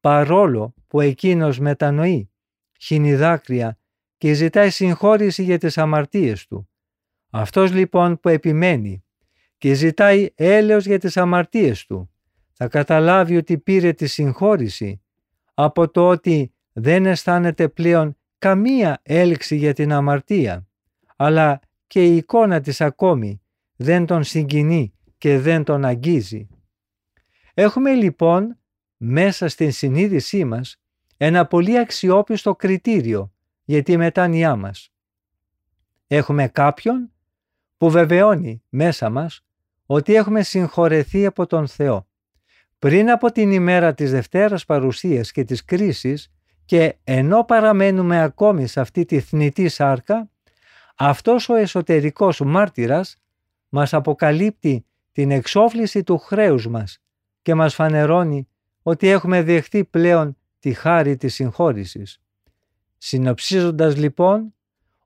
παρόλο 0.00 0.74
που 0.86 1.00
εκείνος 1.00 1.58
μετανοεί, 1.58 2.30
χύνει 2.80 3.14
δάκρυα 3.14 3.78
και 4.18 4.32
ζητάει 4.32 4.70
συγχώρηση 4.70 5.42
για 5.42 5.58
τις 5.58 5.78
αμαρτίες 5.78 6.46
του. 6.46 6.68
Αυτός 7.30 7.72
λοιπόν 7.72 8.20
που 8.20 8.28
επιμένει 8.28 9.04
και 9.58 9.74
ζητάει 9.74 10.28
έλεος 10.34 10.86
για 10.86 10.98
τις 10.98 11.16
αμαρτίες 11.16 11.86
του, 11.86 12.10
θα 12.52 12.68
καταλάβει 12.68 13.36
ότι 13.36 13.58
πήρε 13.58 13.92
τη 13.92 14.06
συγχώρηση 14.06 15.02
από 15.54 15.90
το 15.90 16.08
ότι 16.08 16.52
δεν 16.72 17.06
αισθάνεται 17.06 17.68
πλέον 17.68 18.16
καμία 18.38 19.00
έλξη 19.02 19.56
για 19.56 19.72
την 19.72 19.92
αμαρτία, 19.92 20.68
αλλά 21.16 21.60
και 21.86 22.04
η 22.04 22.16
εικόνα 22.16 22.60
της 22.60 22.80
ακόμη 22.80 23.42
δεν 23.76 24.06
τον 24.06 24.24
συγκινεί 24.24 24.97
και 25.18 25.38
δεν 25.38 25.64
τον 25.64 25.84
αγγίζει. 25.84 26.48
Έχουμε 27.54 27.94
λοιπόν 27.94 28.58
μέσα 28.96 29.48
στην 29.48 29.72
συνείδησή 29.72 30.44
μας 30.44 30.80
ένα 31.16 31.46
πολύ 31.46 31.78
αξιόπιστο 31.78 32.56
κριτήριο 32.56 33.32
για 33.64 33.82
τη 33.82 33.96
μετάνοιά 33.96 34.56
μας. 34.56 34.92
Έχουμε 36.06 36.48
κάποιον 36.48 37.12
που 37.76 37.90
βεβαιώνει 37.90 38.62
μέσα 38.68 39.10
μας 39.10 39.46
ότι 39.86 40.14
έχουμε 40.14 40.42
συγχωρεθεί 40.42 41.26
από 41.26 41.46
τον 41.46 41.66
Θεό. 41.66 42.08
Πριν 42.78 43.10
από 43.10 43.32
την 43.32 43.50
ημέρα 43.50 43.94
της 43.94 44.10
Δευτέρας 44.10 44.64
Παρουσίας 44.64 45.32
και 45.32 45.44
της 45.44 45.64
κρίσης 45.64 46.32
και 46.64 46.98
ενώ 47.04 47.44
παραμένουμε 47.44 48.22
ακόμη 48.22 48.66
σε 48.66 48.80
αυτή 48.80 49.04
τη 49.04 49.20
θνητή 49.20 49.68
σάρκα, 49.68 50.30
αυτός 50.96 51.48
ο 51.48 51.54
εσωτερικός 51.54 52.40
μάρτυρας 52.40 53.16
μας 53.68 53.94
αποκαλύπτει 53.94 54.86
την 55.18 55.30
εξόφληση 55.30 56.02
του 56.02 56.18
χρέους 56.18 56.68
μας 56.68 56.98
και 57.42 57.54
μας 57.54 57.74
φανερώνει 57.74 58.48
ότι 58.82 59.08
έχουμε 59.08 59.42
δεχτεί 59.42 59.84
πλέον 59.84 60.36
τη 60.58 60.72
χάρη 60.72 61.16
της 61.16 61.34
συγχώρησης. 61.34 62.20
Συνοψίζοντας 62.98 63.96
λοιπόν 63.96 64.54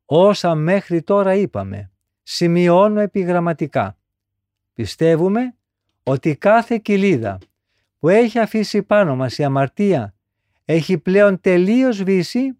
όσα 0.04 0.54
μέχρι 0.54 1.02
τώρα 1.02 1.34
είπαμε, 1.34 1.90
σημειώνω 2.22 3.00
επιγραμματικά. 3.00 3.98
Πιστεύουμε 4.72 5.54
ότι 6.02 6.36
κάθε 6.36 6.78
κοιλίδα 6.78 7.38
που 7.98 8.08
έχει 8.08 8.38
αφήσει 8.38 8.82
πάνω 8.82 9.16
μας 9.16 9.38
η 9.38 9.44
αμαρτία 9.44 10.14
έχει 10.64 10.98
πλέον 10.98 11.40
τελείως 11.40 11.96
σβήσει 11.96 12.58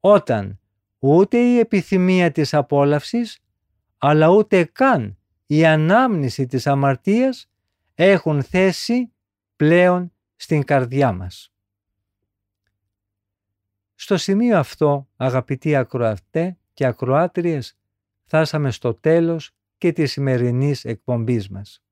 όταν 0.00 0.60
ούτε 0.98 1.38
η 1.38 1.58
επιθυμία 1.58 2.32
της 2.32 2.54
απόλαυσης 2.54 3.38
αλλά 3.98 4.28
ούτε 4.28 4.64
καν 4.64 5.15
η 5.46 5.66
ανάμνηση 5.66 6.46
της 6.46 6.66
αμαρτίας 6.66 7.50
έχουν 7.94 8.42
θέση 8.42 9.12
πλέον 9.56 10.12
στην 10.36 10.64
καρδιά 10.64 11.12
μας. 11.12 11.52
Στο 13.94 14.16
σημείο 14.16 14.58
αυτό, 14.58 15.08
αγαπητοί 15.16 15.76
ακροατέ 15.76 16.58
και 16.72 16.86
ακροάτριες, 16.86 17.78
φτάσαμε 18.24 18.70
στο 18.70 18.94
τέλος 18.94 19.50
και 19.78 19.92
της 19.92 20.12
σημερινής 20.12 20.84
εκπομπής 20.84 21.48
μας. 21.48 21.82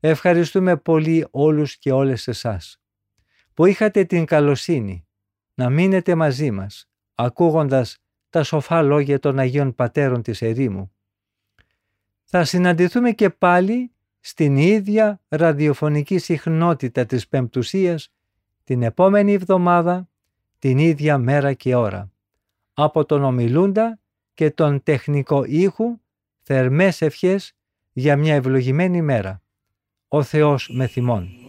Ευχαριστούμε 0.00 0.76
πολύ 0.76 1.26
όλους 1.30 1.76
και 1.76 1.92
όλες 1.92 2.28
εσάς 2.28 2.80
που 3.54 3.66
είχατε 3.66 4.04
την 4.04 4.24
καλοσύνη 4.24 5.06
να 5.54 5.70
μείνετε 5.70 6.14
μαζί 6.14 6.50
μας 6.50 6.88
ακούγοντας 7.14 7.98
τα 8.30 8.42
σοφά 8.42 8.82
λόγια 8.82 9.18
των 9.18 9.38
Αγίων 9.38 9.74
Πατέρων 9.74 10.22
της 10.22 10.42
Ερήμου. 10.42 10.92
Θα 12.30 12.44
συναντηθούμε 12.44 13.10
και 13.10 13.30
πάλι 13.30 13.92
στην 14.20 14.56
ίδια 14.56 15.20
ραδιοφωνική 15.28 16.18
συχνότητα 16.18 17.06
της 17.06 17.28
Πεμπτουσίας 17.28 18.12
την 18.64 18.82
επόμενη 18.82 19.32
εβδομάδα, 19.32 20.08
την 20.58 20.78
ίδια 20.78 21.18
μέρα 21.18 21.52
και 21.52 21.74
ώρα. 21.74 22.10
Από 22.74 23.04
τον 23.04 23.24
ομιλούντα 23.24 24.00
και 24.34 24.50
τον 24.50 24.82
τεχνικό 24.82 25.44
ήχου 25.44 26.00
θερμές 26.42 27.02
ευχές 27.02 27.56
για 27.92 28.16
μια 28.16 28.34
ευλογημένη 28.34 29.02
μέρα. 29.02 29.42
Ο 30.08 30.22
Θεός 30.22 30.70
με 30.72 30.86
θυμών. 30.86 31.47